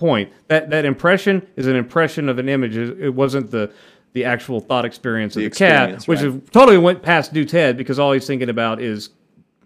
[0.00, 2.76] point that that impression is an impression of an image.
[2.76, 3.72] It wasn't the
[4.12, 6.28] the actual thought experience of The the, cat, which right.
[6.28, 9.10] is totally went past Dude's head because all he's thinking about is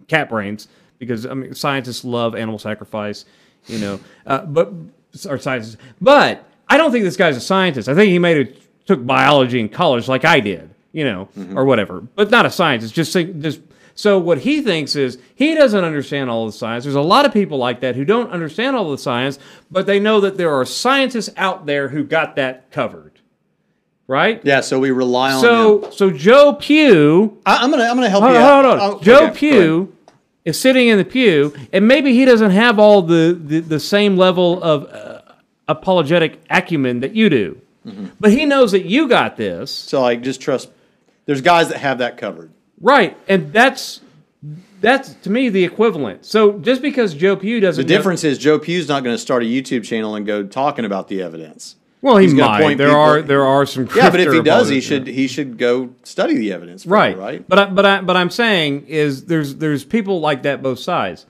[0.08, 0.68] cat brains.
[0.98, 3.24] Because I mean, scientists love animal sacrifice,
[3.66, 4.00] you know.
[4.26, 4.72] Uh, but
[5.28, 7.88] or scientists, but I don't think this guy's a scientist.
[7.88, 11.58] I think he made it took biology in college like I did, you know, Mm-hmm.
[11.58, 12.00] or whatever.
[12.14, 12.94] But not a scientist.
[12.94, 13.60] Just think, just
[13.94, 16.84] so what he thinks is he doesn't understand all the science.
[16.84, 19.38] There's a lot of people like that who don't understand all the science,
[19.70, 23.20] but they know that there are scientists out there who got that covered,
[24.06, 24.40] right?
[24.44, 25.40] Yeah, so we rely on him.
[25.42, 28.64] So so Joe Pugh I, I'm gonna I'm gonna help Hold you on, out.
[28.64, 28.98] hold on.
[28.98, 29.34] Oh, Joe okay.
[29.38, 29.96] Pugh
[30.44, 34.16] is sitting in the pew, and maybe he doesn't have all the, the, the same
[34.16, 35.22] level of uh,
[35.68, 37.60] apologetic acumen that you do.
[37.86, 38.06] Mm-hmm.
[38.20, 40.70] But he knows that you got this, So like, just trust.
[41.26, 42.52] There's guys that have that covered.
[42.80, 43.16] right?
[43.28, 44.00] And that's
[44.80, 46.26] that's to me the equivalent.
[46.26, 49.18] So just because Joe Pugh doesn't, The know- difference is Joe Pugh's not going to
[49.20, 51.76] start a YouTube channel and go talking about the evidence.
[52.02, 52.60] well, he he's might.
[52.60, 55.26] point There people- are there are some Yeah, but if he does, he should he
[55.26, 56.84] should go study the evidence.
[56.84, 57.48] right right.
[57.48, 61.24] but I, but I, but I'm saying is there's there's people like that both sides.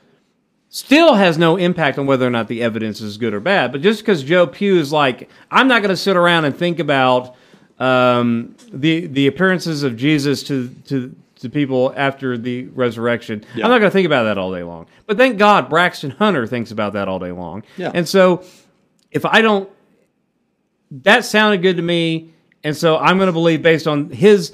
[0.70, 3.70] Still has no impact on whether or not the evidence is good or bad.
[3.70, 6.80] But just because Joe Pugh is like, I'm not going to sit around and think
[6.80, 7.36] about
[7.78, 13.44] um, the the appearances of Jesus to to to people after the resurrection.
[13.54, 13.64] Yeah.
[13.64, 14.86] I'm not going to think about that all day long.
[15.06, 17.64] But thank God Braxton Hunter thinks about that all day long.
[17.76, 17.90] Yeah.
[17.92, 18.44] And so
[19.10, 19.68] if I don't
[21.02, 22.30] that sounded good to me,
[22.62, 24.52] and so I'm going to believe based on his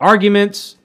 [0.00, 0.76] arguments.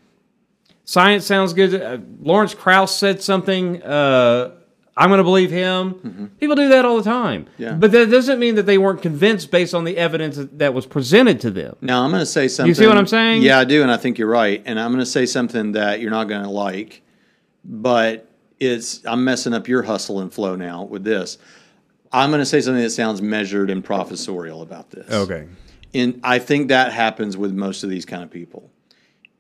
[0.86, 1.82] Science sounds good.
[1.82, 3.84] Uh, Lawrence Krauss said something.
[3.84, 4.52] Uh,
[5.00, 6.32] I'm going to believe him.
[6.40, 7.44] People do that all the time.
[7.46, 7.62] Mm-hmm.
[7.64, 7.74] Yeah.
[7.74, 10.86] But that doesn't mean that they weren't convinced based on the evidence that- that was
[10.88, 11.76] presented to them.
[11.82, 12.70] Now I'm going to say something.
[12.70, 13.44] You see what I'm saying?
[13.44, 14.62] Yeah, I do, and I think you're right.
[14.66, 17.04] And I'm going to say something that you're not going to like,
[17.64, 18.28] but
[18.60, 21.38] it's I'm messing up your hustle and flow now with this.
[22.12, 25.10] I'm going to say something that sounds measured and professorial about this.
[25.12, 25.48] Okay.
[25.94, 28.72] And I think that happens with most of these kind of people.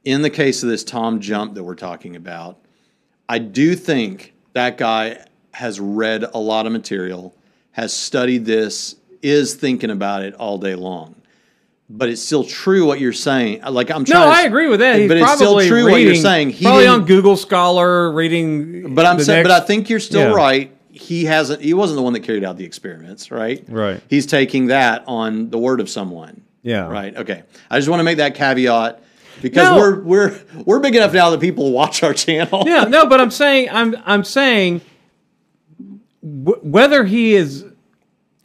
[0.05, 2.60] in the case of this Tom Jump that we're talking about,
[3.28, 5.26] I do think that guy
[5.58, 7.34] has read a lot of material,
[7.72, 11.16] has studied this, is thinking about it all day long.
[11.89, 13.62] But it's still true what you're saying.
[13.64, 14.30] Like I'm No, trying.
[14.32, 14.99] to- I agree with that.
[14.99, 16.49] He's but it's still true reading, what you're saying.
[16.51, 18.93] He probably on Google Scholar reading.
[18.93, 20.36] But I'm saying, but I think you're still Yeah.
[20.36, 20.72] right.
[20.91, 21.62] He hasn't.
[21.62, 23.64] He wasn't the one that carried out the experiments, right?
[23.70, 24.01] Right.
[24.10, 26.41] He's taking that on the word of someone.
[26.62, 26.88] Yeah.
[26.88, 27.16] Right.
[27.16, 27.43] Okay.
[27.72, 29.01] I just want to make that caveat
[29.41, 29.78] because No.
[29.78, 32.64] we're we're we're big enough now that people watch our channel.
[32.68, 34.82] yeah, no, but I'm saying I'm I'm saying
[36.43, 37.65] w- whether he is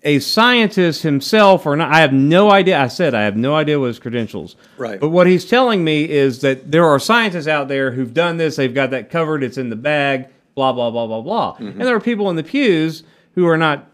[0.05, 2.81] a scientist himself or not, I have no idea.
[2.81, 4.57] I said I have no idea what his credentials.
[4.77, 4.99] Right.
[4.99, 8.57] But what he's telling me is that there are scientists out there who've done this.
[8.57, 9.43] They've got that covered.
[9.45, 10.27] It's in the bag.
[10.55, 11.55] Blah blah blah blah blah.
[11.55, 11.67] Mm-hmm.
[11.69, 13.05] And there are people in the pews
[13.35, 13.87] who are not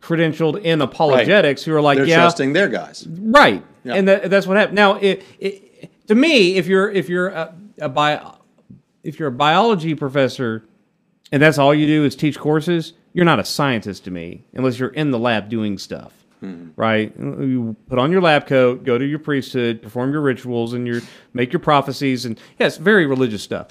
[0.00, 3.06] credentialed in apologetics who are like, They're yeah, trusting their guys.
[3.08, 3.94] Right, Yeah.
[3.94, 4.76] and that, that's what happened.
[4.76, 8.36] Now, it, it, to me, if you're if you're a, a bio,
[9.02, 10.64] if you're a biology professor,
[11.32, 14.78] and that's all you do is teach courses, you're not a scientist to me unless
[14.78, 16.12] you're in the lab doing stuff.
[16.76, 20.86] Right, you put on your lab coat, go to your priesthood, perform your rituals, and
[20.86, 21.00] your
[21.34, 23.66] make your prophecies, and yes, very religious stuff.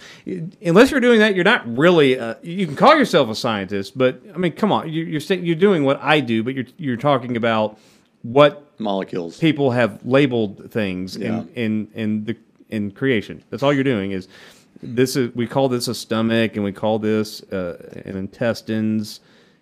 [0.62, 2.20] Unless you're doing that, you're not really.
[2.20, 5.56] Uh, you can call yourself a scientist, but I mean, come on, you, you're you're
[5.56, 7.80] doing what I do, but you're you're talking about
[8.24, 9.38] what Molecules.
[9.40, 11.44] people have labeled things Yeah.
[11.44, 12.36] in, in in the
[12.68, 13.46] in creation.
[13.50, 14.28] That's all you're doing is
[14.82, 19.20] this is we call this a stomach and we call this uh, an intestines.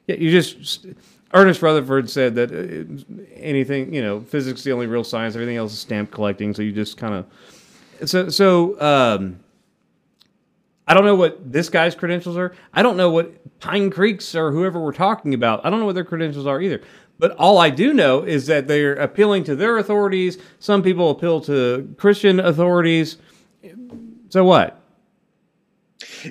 [0.07, 0.85] Yeah, you just
[1.33, 5.35] Ernest Rutherford said that uh, anything you know physics is the only real science.
[5.35, 6.53] Everything else is stamp collecting.
[6.53, 8.81] So you just kind of so so.
[8.81, 9.39] Um,
[10.87, 12.53] I don't know what this guy's credentials are.
[12.71, 15.65] I don't know what Pine Creek's or whoever we're talking about.
[15.65, 16.79] I don't know what their credentials are either.
[17.17, 20.37] But all I do know is that they're appealing to their authorities.
[20.59, 23.17] Some people appeal to Christian authorities.
[24.29, 24.79] So what?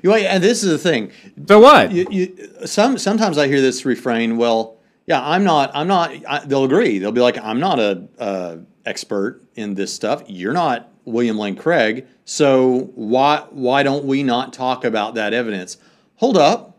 [0.02, 1.12] You and this is the thing.
[1.46, 1.92] So what?
[1.92, 4.36] You, you, some sometimes I hear this refrain.
[4.36, 5.70] Well, yeah, I'm not.
[5.74, 6.10] I'm not.
[6.26, 6.98] I, they'll agree.
[6.98, 10.22] They'll be like, I'm not a, uh expert in this stuff.
[10.26, 12.06] You're not William Lane Craig.
[12.24, 15.76] So why why don't we not talk about that evidence?
[16.16, 16.73] Hold up.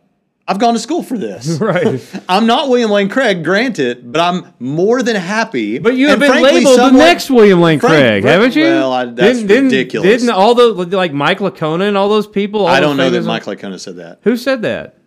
[0.48, 1.48] I've gone to school for this.
[1.60, 2.00] right.
[2.30, 5.80] I'm not William Lane Craig, granted, but I'm more than happy.
[5.80, 8.56] But you have and been frankly, labeled the next William Lane Frank- Craig, Frank- haven't
[8.56, 8.64] you?
[8.66, 10.08] well, I- that's didn't, ridiculous.
[10.22, 12.62] Didn't all those like Mike Licona and all those people?
[12.62, 14.20] all I don't know that Mike Licona said that.
[14.24, 14.98] Who said that?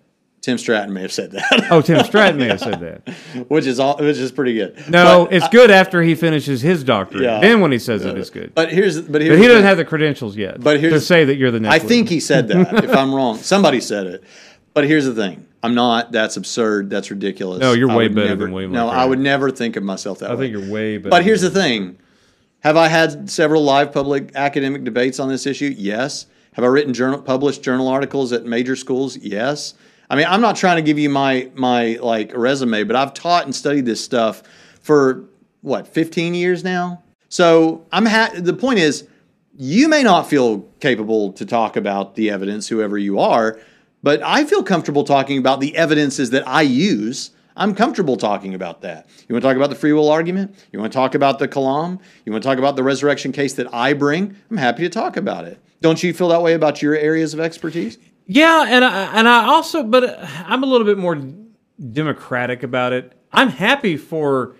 [0.40, 3.14] Tim Stratton may have said that, Oh, Tim Stratton may have said that.
[3.48, 4.88] which is all, which is pretty good.
[4.88, 7.24] No, But, it's uh, good after he finishes his doctorate.
[7.24, 7.40] Yeah.
[7.40, 8.54] Then when he says it, it's good.
[8.54, 10.60] But here's but here's But he doesn't have the credentials yet.
[10.60, 11.74] But here's- to say that you're the next.
[11.74, 11.88] I William.
[11.88, 12.84] think he said that.
[12.84, 14.24] if I'm wrong, somebody said it.
[14.78, 16.12] But here's the thing: I'm not.
[16.12, 16.88] That's absurd.
[16.88, 17.58] That's ridiculous.
[17.60, 20.20] No, you're I way better never- than William No, I would never think of myself
[20.20, 20.40] that I way.
[20.48, 21.10] think you're way better.
[21.10, 21.98] But here's the thing:
[22.60, 25.74] Have I had several live public academic debates on this issue?
[25.76, 26.26] Yes.
[26.52, 29.16] Have I written journal, published journal articles at major schools?
[29.16, 29.74] Yes.
[30.10, 33.44] I mean, I'm not trying to give you my my like resume, but I've taught
[33.44, 34.42] and studied this stuff
[34.80, 35.24] for
[35.60, 37.02] what 15 years now.
[37.28, 39.06] So I'm ha- the point is,
[39.56, 43.58] you may not feel capable to talk about the evidence, whoever you are,
[44.02, 47.30] but I feel comfortable talking about the evidences that I use.
[47.56, 49.08] I'm comfortable talking about that.
[49.28, 50.54] You want to talk about the free will argument?
[50.72, 51.98] You want to talk about the Kalam?
[52.24, 54.36] You want to talk about the resurrection case that I bring?
[54.50, 55.60] I'm happy to talk about it.
[55.80, 57.98] Don't you feel that way about your areas of expertise?
[58.26, 61.20] Yeah, and I, and I also, but I'm a little bit more
[61.92, 63.12] democratic about it.
[63.32, 64.54] I'm happy for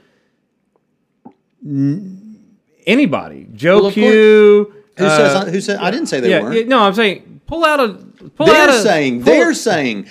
[2.86, 3.48] anybody.
[3.52, 4.74] Joe Well, Q.
[4.96, 5.52] Who uh, says?
[5.52, 5.78] Who said?
[5.78, 6.56] I didn't say they yeah, weren't.
[6.56, 7.88] yeah, no, I'm saying pull out a.
[8.36, 10.06] Pull they're a, saying they're saying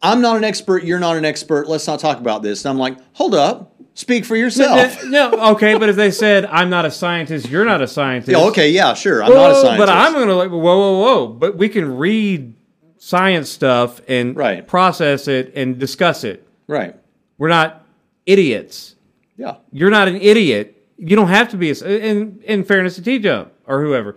[0.00, 0.84] I'm not an expert.
[0.84, 1.68] You're not an expert.
[1.68, 2.64] Let's not talk about this.
[2.64, 3.74] And I'm like, hold up.
[3.94, 5.04] Speak for yourself.
[5.04, 8.30] No, okay, but if they said I'm not a scientist, you're not a scientist.
[8.30, 9.24] Yeah, okay, yeah, sure.
[9.24, 9.78] I'm Whoa, not a scientist.
[9.78, 11.26] But I'm going to like, whoa, whoa, whoa.
[11.26, 12.54] But we can read
[12.98, 14.64] science stuff and Right.
[14.64, 16.46] process it and discuss it.
[16.68, 16.94] right.
[17.38, 17.84] We're not
[18.26, 18.94] idiots.
[19.36, 19.56] Yeah.
[19.72, 20.80] You're not an idiot.
[20.96, 21.70] You don't have to be.
[21.70, 24.16] A, in in fairness to T Jump or whoever,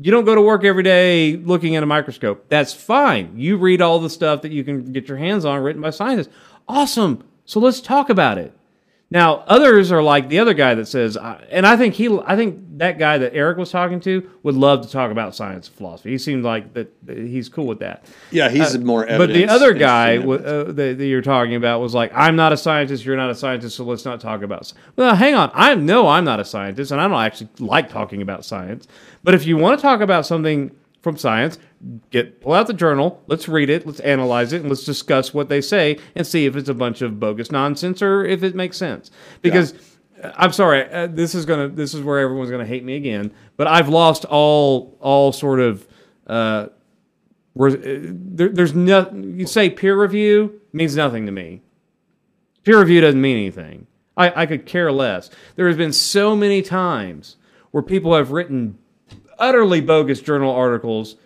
[0.00, 2.48] you don't go to work every day looking at a microscope.
[2.48, 3.32] That's fine.
[3.36, 6.28] You read all the stuff that you can get your hands on written by scientists.
[6.68, 7.24] Awesome.
[7.44, 8.52] So let's talk about it.
[9.08, 12.34] Now, others are like the other guy that says, uh, and I think he, I
[12.34, 15.76] think that guy that Eric was talking to would love to talk about science and
[15.76, 16.10] philosophy.
[16.10, 18.04] He seemed like that he's cool with that.
[18.32, 21.80] Yeah, he's more Uh, But the other guy w- uh, that, that you're talking about
[21.80, 23.04] was like, I'm not a scientist.
[23.04, 23.76] You're not a scientist.
[23.76, 24.62] So let's not talk about.
[24.66, 25.52] sci-" Well, hang on.
[25.54, 28.88] I know I'm not a scientist, and I don't actually like talking about science.
[29.26, 30.70] But if you want to talk about something
[31.02, 31.58] from science,
[32.10, 33.24] get pull out the journal.
[33.26, 33.84] Let's read it.
[33.84, 37.02] Let's analyze it, and let's discuss what they say and see if it's a bunch
[37.02, 39.10] of bogus nonsense or if it makes sense.
[39.42, 39.74] Because.
[40.22, 40.90] I'm sorry.
[40.90, 41.68] Uh, this is gonna.
[41.68, 43.32] This is where everyone's gonna hate me again.
[43.58, 45.86] But I've lost all all sort of.
[46.26, 46.68] Uh,
[47.60, 49.10] uh, there, there's no.
[49.12, 51.60] You say peer review means nothing to me.
[52.64, 53.88] Peer review doesn't mean anything.
[54.16, 55.28] I, I could care less.
[55.56, 57.36] There has been so many times
[57.72, 58.78] where people have written
[59.38, 61.16] utterly bogus journal articles,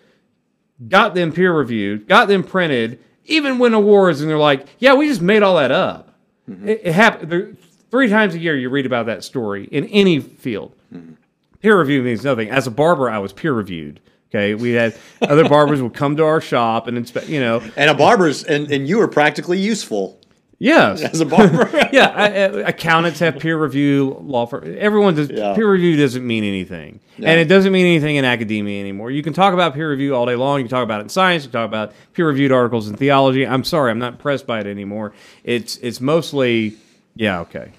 [0.87, 5.07] got them peer reviewed, got them printed, even win awards, and they're like, "Yeah, we
[5.07, 6.15] just made all that up."
[6.49, 6.69] Mm-hmm.
[6.69, 7.57] It, it happened
[7.89, 8.57] three times a year.
[8.57, 10.75] You read about that story in any field.
[10.93, 11.13] Mm-hmm.
[11.61, 12.49] Peer review means nothing.
[12.49, 13.99] As a barber, I was peer reviewed.
[14.29, 17.27] Okay, we had other barbers would come to our shop and inspect.
[17.27, 20.20] You know, And a barber's and, and you were practically useful
[20.61, 21.69] yes, as a barber.
[21.91, 24.17] yeah, I, I, accountants have peer review.
[24.21, 25.29] Law firm, everyone does.
[25.29, 25.55] Yeah.
[25.55, 29.11] Peer review doesn't mean anything, and it doesn't mean anything in academia anymore.
[29.11, 30.59] You can talk about peer review all day long.
[30.59, 31.43] You can talk about it in science.
[31.43, 33.45] You can talk about peer reviewed articles in theology.
[33.45, 35.13] I'm sorry, I'm not impressed by it anymore.
[35.43, 36.77] It's it's mostly,
[37.15, 37.71] yeah, okay.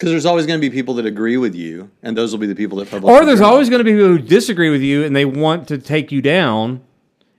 [0.00, 2.46] Because there's always going to be people that agree with you, and those will be
[2.46, 3.12] the people that publish.
[3.12, 5.76] Or there's always going to be people who disagree with you and they want to
[5.76, 6.80] take you down,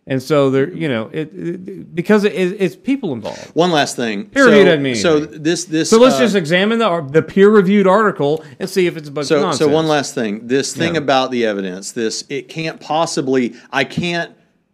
[0.08, 3.52] and so they're you know it, it because it, it's people involved.
[3.56, 4.26] one last thing.
[4.26, 5.18] Peer review doesn't mean so.
[5.18, 5.44] anything.
[5.44, 5.90] This this.
[5.90, 9.12] So let's uh, just examine the the peer reviewed article and see if it's a
[9.12, 9.60] bunch of So, nonsense.
[9.60, 10.48] so one last thing.
[10.48, 11.02] This thing Yeah.
[11.02, 13.54] about the evidence, this it can't possibly.
[13.72, 14.34] I can't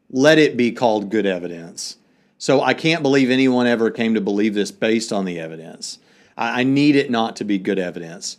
[0.09, 1.97] let it be called good evidence.
[2.37, 5.97] So I can't believe anyone ever came to believe this based on the evidence.
[6.37, 8.37] I, I need it not to be good evidence.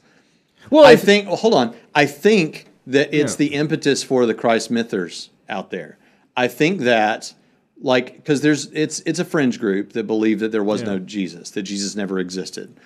[0.70, 1.26] well, I think.
[1.26, 1.74] Well, hold on.
[1.94, 3.48] I think that it's Yeah.
[3.48, 5.98] the impetus for the Christ mythers out there.
[6.38, 7.34] I think that,
[7.82, 11.50] like, because there's it's it's a fringe group that believe that there was no Jesus,
[11.50, 12.78] that Jesus never existed,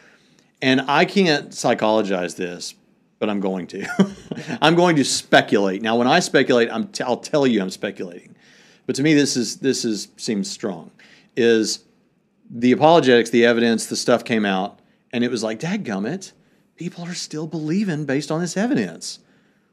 [0.62, 2.74] and I can't psychologize this,
[3.18, 3.86] but I'm going to.
[4.62, 5.82] I'm going to speculate.
[5.82, 8.34] Now, when I speculate, I'm t- I'll tell you I'm speculating,
[8.86, 10.90] but to me, this is this is seems strong.
[11.36, 11.84] Is
[12.48, 14.78] the apologetics, the evidence, the stuff came out,
[15.12, 16.32] and it was like, dadgummit,
[16.76, 19.18] people are still believing based on this evidence.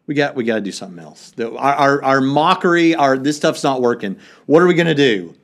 [0.10, 1.34] We got we got to do something else.
[1.36, 4.18] The- our, our our mockery, our this stuff's not working.
[4.48, 5.36] What are we gonna do?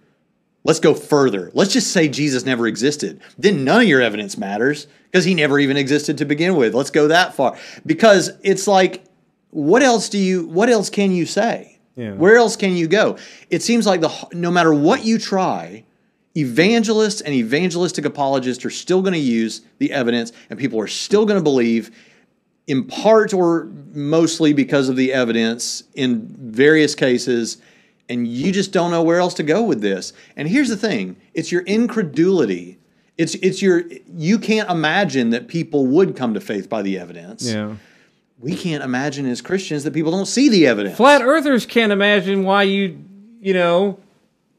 [0.63, 1.51] Let's go further.
[1.53, 3.22] Let's just say Jesus never existed.
[3.38, 6.74] Then none of your evidence matters because he never even existed to begin with.
[6.74, 7.55] Let's go that far.
[7.86, 9.03] Because it's like,
[9.51, 10.47] what else do you?
[10.47, 11.78] What else can you say?
[11.95, 12.13] Yeah.
[12.13, 13.20] Where else can you go?
[13.51, 15.86] It seems like the no matter what you try,
[16.36, 21.28] evangelists and evangelistic apologists are still going to use the evidence, and people are still
[21.28, 21.91] going to believe,
[22.68, 27.57] in part or mostly because of the evidence in various cases.
[28.07, 30.13] And you just don't know where else to go with this.
[30.36, 32.78] And here's the thing: it's your incredulity.
[33.18, 37.51] It's it's your you can't imagine that people would come to faith by the evidence.
[37.51, 37.76] yeah.
[38.38, 40.97] We can't imagine as Christians that people don't see the evidence.
[40.97, 43.01] Flat earthers can't imagine why you,
[43.39, 43.97] you know,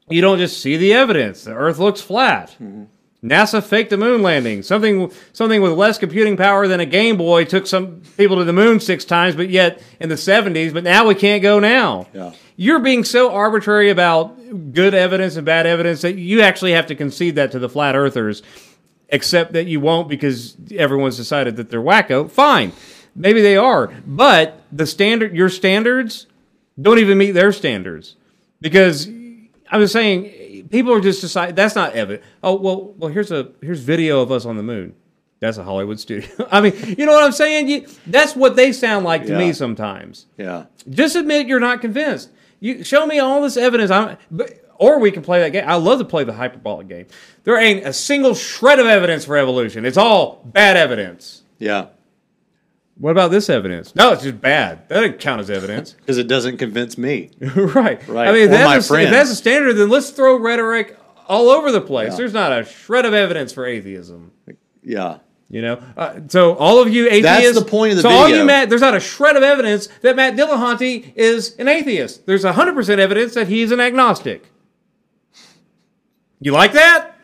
[0.08, 1.44] you don't just see the evidence.
[1.44, 2.50] The Earth looks flat.
[2.52, 2.84] Mm-hmm.
[3.22, 4.62] NASA faked the moon landing.
[4.62, 8.52] Something, something with less computing power than a Game Boy took some people to the
[8.52, 10.72] moon six times, but yet in the '70s.
[10.72, 12.06] But now we can't go now.
[12.12, 12.32] Yeah.
[12.56, 16.94] You're being so arbitrary about good evidence and bad evidence that you actually have to
[16.94, 18.42] concede that to the flat earthers.
[19.08, 22.28] Except that you won't because everyone's decided that they're wacko.
[22.28, 22.72] Fine,
[23.14, 26.26] maybe they are, but the standard, your standards,
[26.80, 28.16] don't even meet their standards
[28.60, 29.08] because
[29.70, 30.24] I was saying
[30.70, 32.22] people are just deciding that's not evident.
[32.42, 34.94] Oh well, well here's a here's video of us on the moon.
[35.40, 36.28] That's a Hollywood studio.
[36.50, 37.68] I mean, you know what I'm saying?
[37.68, 39.38] You, that's what they sound like to Yeah.
[39.38, 40.26] me sometimes.
[40.38, 40.64] Yeah.
[40.88, 42.30] Just admit you're not convinced.
[42.58, 43.90] You show me all this evidence.
[43.90, 45.64] I'm, but, or we can play that game.
[45.68, 47.06] I love to play the hyperbolic game.
[47.44, 49.84] There ain't a single shred of evidence for evolution.
[49.84, 51.42] It's all bad evidence.
[51.58, 51.88] Yeah.
[52.98, 53.94] What about this evidence?
[53.94, 54.88] No, it's just bad.
[54.88, 55.94] That doesn't count as evidence.
[56.00, 57.30] Because it doesn't convince me.
[57.40, 58.06] right.
[58.08, 58.28] Right.
[58.28, 61.72] I mean, if that's, a, if that's a standard, then let's throw rhetoric all over
[61.72, 62.12] the place.
[62.12, 62.16] Yeah.
[62.16, 64.32] There's not a shred of evidence for atheism.
[64.82, 65.18] Yeah.
[65.48, 67.54] You know, uh, so all of you atheists.
[67.54, 69.88] That's the point of the so all you Matt, there's not a shred of evidence
[70.02, 72.26] that Matt Dillahunty is an atheist.
[72.26, 74.50] There's hundred percent evidence that he's an agnostic.
[76.40, 77.16] You like that?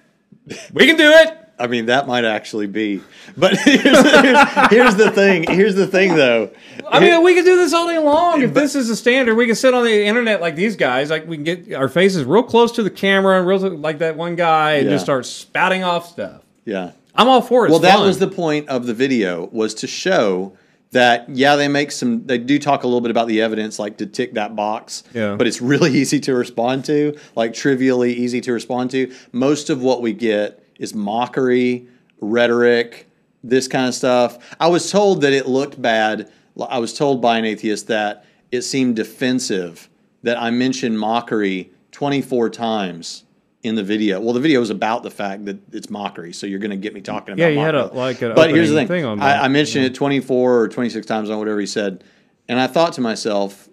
[0.72, 1.41] We can do it.
[1.62, 3.00] I mean, that might actually be.
[3.36, 5.44] But here's, here's the thing.
[5.48, 6.50] Here's the thing, though.
[6.88, 8.42] I mean, we can do this all day long.
[8.42, 11.08] If this is a standard, we can sit on the internet like these guys.
[11.10, 14.34] Like we can get our faces real close to the camera, real like that one
[14.36, 14.94] guy, and Yeah.
[14.94, 16.42] just start spouting off stuff.
[16.64, 16.92] Yeah.
[17.14, 17.70] I'm all for it.
[17.70, 20.56] Well, that was the point of the video was to show
[20.92, 22.26] that yeah, they make some.
[22.26, 25.04] They do talk a little bit about the evidence, like to tick that box.
[25.14, 25.36] Yeah.
[25.36, 29.12] But it's really easy to respond to, like trivially easy to respond to.
[29.32, 31.86] Most of what we get is mockery,
[32.20, 33.08] rhetoric,
[33.44, 34.54] this kind of stuff.
[34.60, 36.30] I was told that it looked bad.
[36.68, 39.88] I was told by an atheist that it seemed defensive
[40.22, 43.24] that I mentioned mockery 24 times
[43.62, 44.20] in the video.
[44.20, 46.94] Well, the video is about the fact that it's mockery, so you're going to get
[46.94, 47.42] me talking about.
[47.42, 49.44] Yeah, you had a- like an But here's the thing: thing on I.
[49.44, 52.04] I mentioned it 24 or 26 times on whatever he said,
[52.48, 53.68] and I thought to myself,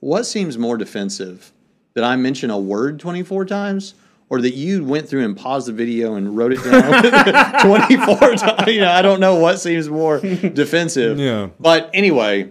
[0.00, 1.52] what seems more defensive,
[1.94, 3.94] that I mention a word 24 times?
[4.28, 8.42] Or that you went through and paused the video and wrote it down 24 times.
[8.66, 11.18] You know, I don't know what seems more defensive.
[11.20, 11.50] Yeah.
[11.60, 12.50] But anyway,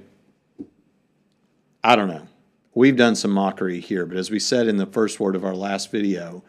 [1.83, 2.27] I don't know.
[2.73, 5.55] We've done some mockery here, but as we said in the first word of our
[5.55, 6.43] last video,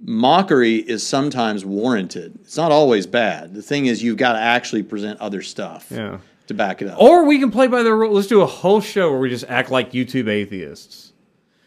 [0.00, 2.38] mockery is sometimes warranted.
[2.42, 3.54] It's not always bad.
[3.54, 6.18] The thing is, you've got to actually present other stuff Yeah.
[6.48, 7.00] to back it up.
[7.00, 8.12] Or we can play by the rule.
[8.12, 11.12] Let's do a whole show where we just act like YouTube atheists.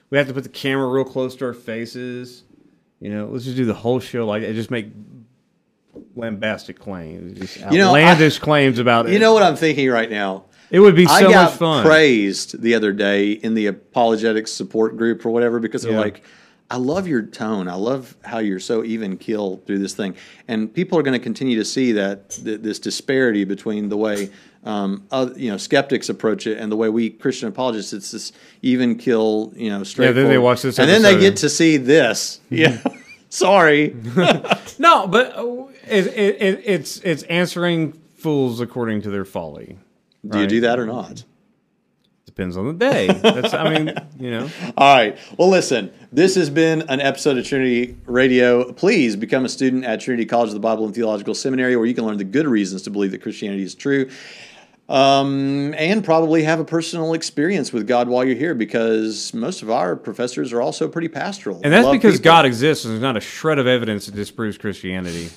[0.09, 2.43] We have to put the camera real close to our faces.
[3.01, 4.53] You know, let's just do the whole show like that.
[4.53, 4.87] Just make
[6.15, 9.13] lambastic claims, just You know, outlandish claims about it.
[9.13, 10.45] you know what I'm thinking right now?
[10.69, 11.85] it would be I so got much fun.
[11.85, 15.99] praised the other day in the apologetics support group or whatever because they're Yeah.
[15.99, 16.23] like,
[16.69, 17.67] I love your tone.
[17.67, 20.15] I love how you're so even keel through this thing.
[20.47, 24.29] And people are going to continue to see that th- this disparity between the way
[24.63, 27.93] um, you know skeptics approach it and the way we Christian apologists.
[27.93, 28.31] It's this
[28.61, 30.07] even kill, you know, straight.
[30.07, 32.39] Yeah, then they watch this and then they get to see this.
[32.49, 32.81] Yeah,
[33.29, 33.95] sorry.
[34.79, 39.77] No, but uh, it, it, it, it's it's answering fools according to their folly.
[40.27, 41.23] Do you do that or not?
[42.25, 43.07] Depends on the day.
[43.07, 44.49] That's I mean, you know.
[44.77, 45.17] All right.
[45.37, 48.71] Well, listen, this has been an episode of Trinity Radio.
[48.71, 51.93] Please become a student at Trinity College of the Bible and Theological Seminary, where you
[51.93, 54.09] can learn the good reasons to believe that Christianity is true.
[54.91, 59.69] Um, and probably have a personal experience with God while you're here because most of
[59.69, 61.61] our professors are also pretty pastoral.
[61.63, 62.25] And that's Love because people.
[62.31, 65.29] God exists and there's not a shred of evidence that disproves Christianity.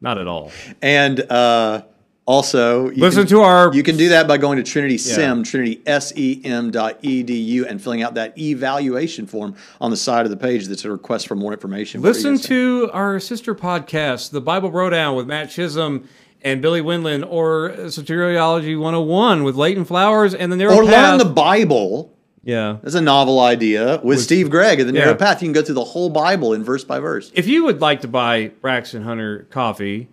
[0.00, 0.52] Not at all.
[0.80, 1.82] And uh,
[2.26, 5.42] also, you Listen can- to our- You can do that by going to Trinity Yeah.
[5.42, 10.24] Trinity S E M dot edu, and filling out that evaluation form on the side
[10.26, 12.00] of the page that's a request for more information.
[12.00, 12.48] What were you Listen gonna
[12.92, 16.08] our sister podcast, The Bible Brodown with Matt Chisholm
[16.44, 20.82] and Billy Windland, or Soteriology 101 with Leighton Flowers and the Narrow Path.
[20.82, 21.08] or Path.
[21.10, 22.12] learn the Bible.
[22.42, 22.78] yeah.
[22.82, 25.16] That's a novel idea with, Steve Gregg and the Narrow yeah.
[25.16, 25.42] Path.
[25.42, 27.30] You can go through the whole Bible in verse by verse.
[27.34, 30.08] If you would like to buy Braxton Hunter coffee,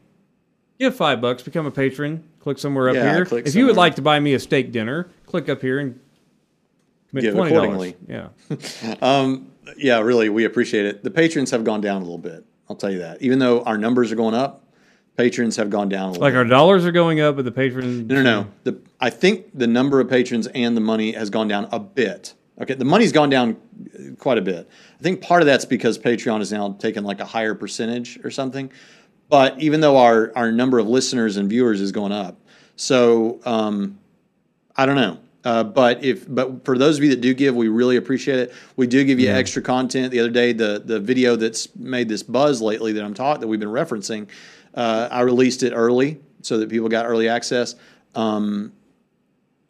[0.79, 2.23] give five bucks, become a patron.
[2.39, 3.27] Click somewhere up Yeah, here.
[3.45, 5.99] if you would like to buy me a steak dinner, click up here and
[7.09, 7.47] commit Give $20.
[7.47, 7.95] accordingly.
[8.07, 8.27] Yeah.
[9.01, 11.03] Um, yeah, really, we appreciate it.
[11.03, 12.45] The patrons have gone down a little bit.
[12.69, 13.21] I'll tell you that.
[13.21, 14.63] Even though our numbers are going up,
[15.19, 18.07] patrons have gone down a little Like our dollars are going up, but the patrons.
[18.07, 18.47] No, no, no.
[18.63, 22.35] The I think the number of patrons and the money has gone down a bit.
[22.61, 23.57] Okay, the money's gone down
[23.93, 24.69] uh, quite a bit.
[24.97, 28.31] I think part of that's because Patreon is now taking like a higher percentage or
[28.31, 28.71] something.
[29.27, 32.39] But even though our our number of listeners and viewers is going up,
[32.77, 33.99] so um,
[34.77, 35.17] I don't know.
[35.43, 38.53] Uh, but if but for those of you that do give, we really appreciate it.
[38.77, 40.11] We do give you extra content.
[40.11, 43.47] The other day, the the video that's made this buzz lately that I'm taught that
[43.47, 44.27] we've been referencing,
[44.73, 47.75] uh, I released it early so that people got early access.
[48.15, 48.73] Um,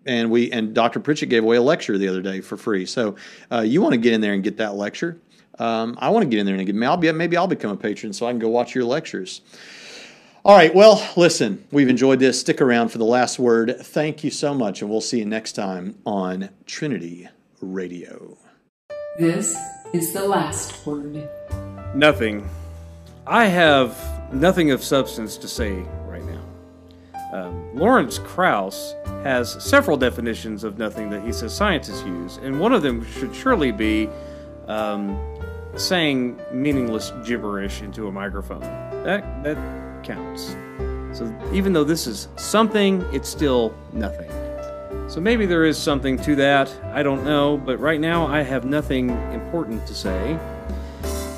[0.06, 1.00] and we and Dr.
[1.00, 2.86] Pritchett gave away a lecture the other day for free.
[2.86, 3.16] So
[3.52, 5.20] uh, you want to get in there and get that lecture.
[5.60, 6.84] Um, I want to get in there and get.
[6.84, 9.41] I'll be, maybe I'll become a patron so I can go watch your lectures.
[10.45, 10.74] All right.
[10.74, 12.39] Well, listen, we've enjoyed this.
[12.39, 13.76] Stick around for the last word.
[13.82, 17.28] Thank you so much, and we'll see you next time on Trinity
[17.62, 18.38] Radio.
[19.18, 19.58] This
[19.93, 21.30] is the last word.
[21.93, 22.50] Nothing.
[23.28, 25.74] I have nothing of substance to say
[26.06, 26.44] right now.
[27.32, 32.74] Um, Lawrence Krauss has several definitions of nothing that he says scientists use, and one
[32.74, 34.10] of them should surely be
[34.68, 35.20] um,
[35.76, 38.62] saying meaningless gibberish into a microphone.
[39.04, 40.56] That that counts.
[41.12, 44.30] So even though this is something, it's still nothing.
[45.08, 46.72] So maybe there is something to that.
[46.94, 50.40] I don't know, but right now I have nothing important to say.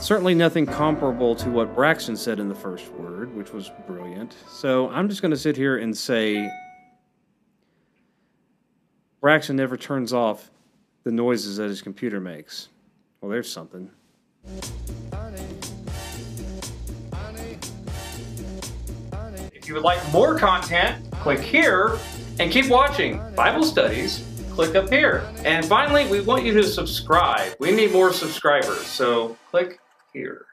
[0.01, 4.35] Certainly nothing comparable to what Braxton said in the first word, which was brilliant.
[4.49, 6.49] So I'm just going to sit here and say
[9.21, 10.49] Braxton never turns off
[11.03, 12.69] the noises that his computer makes.
[13.21, 13.91] Well, there's something.
[19.53, 21.99] If you would like more content, click here
[22.39, 24.25] and keep watching Bible studies.
[24.49, 25.29] Click up here.
[25.45, 27.53] And finally, we want you to subscribe.
[27.59, 29.79] We need more subscribers, so click
[30.13, 30.45] here.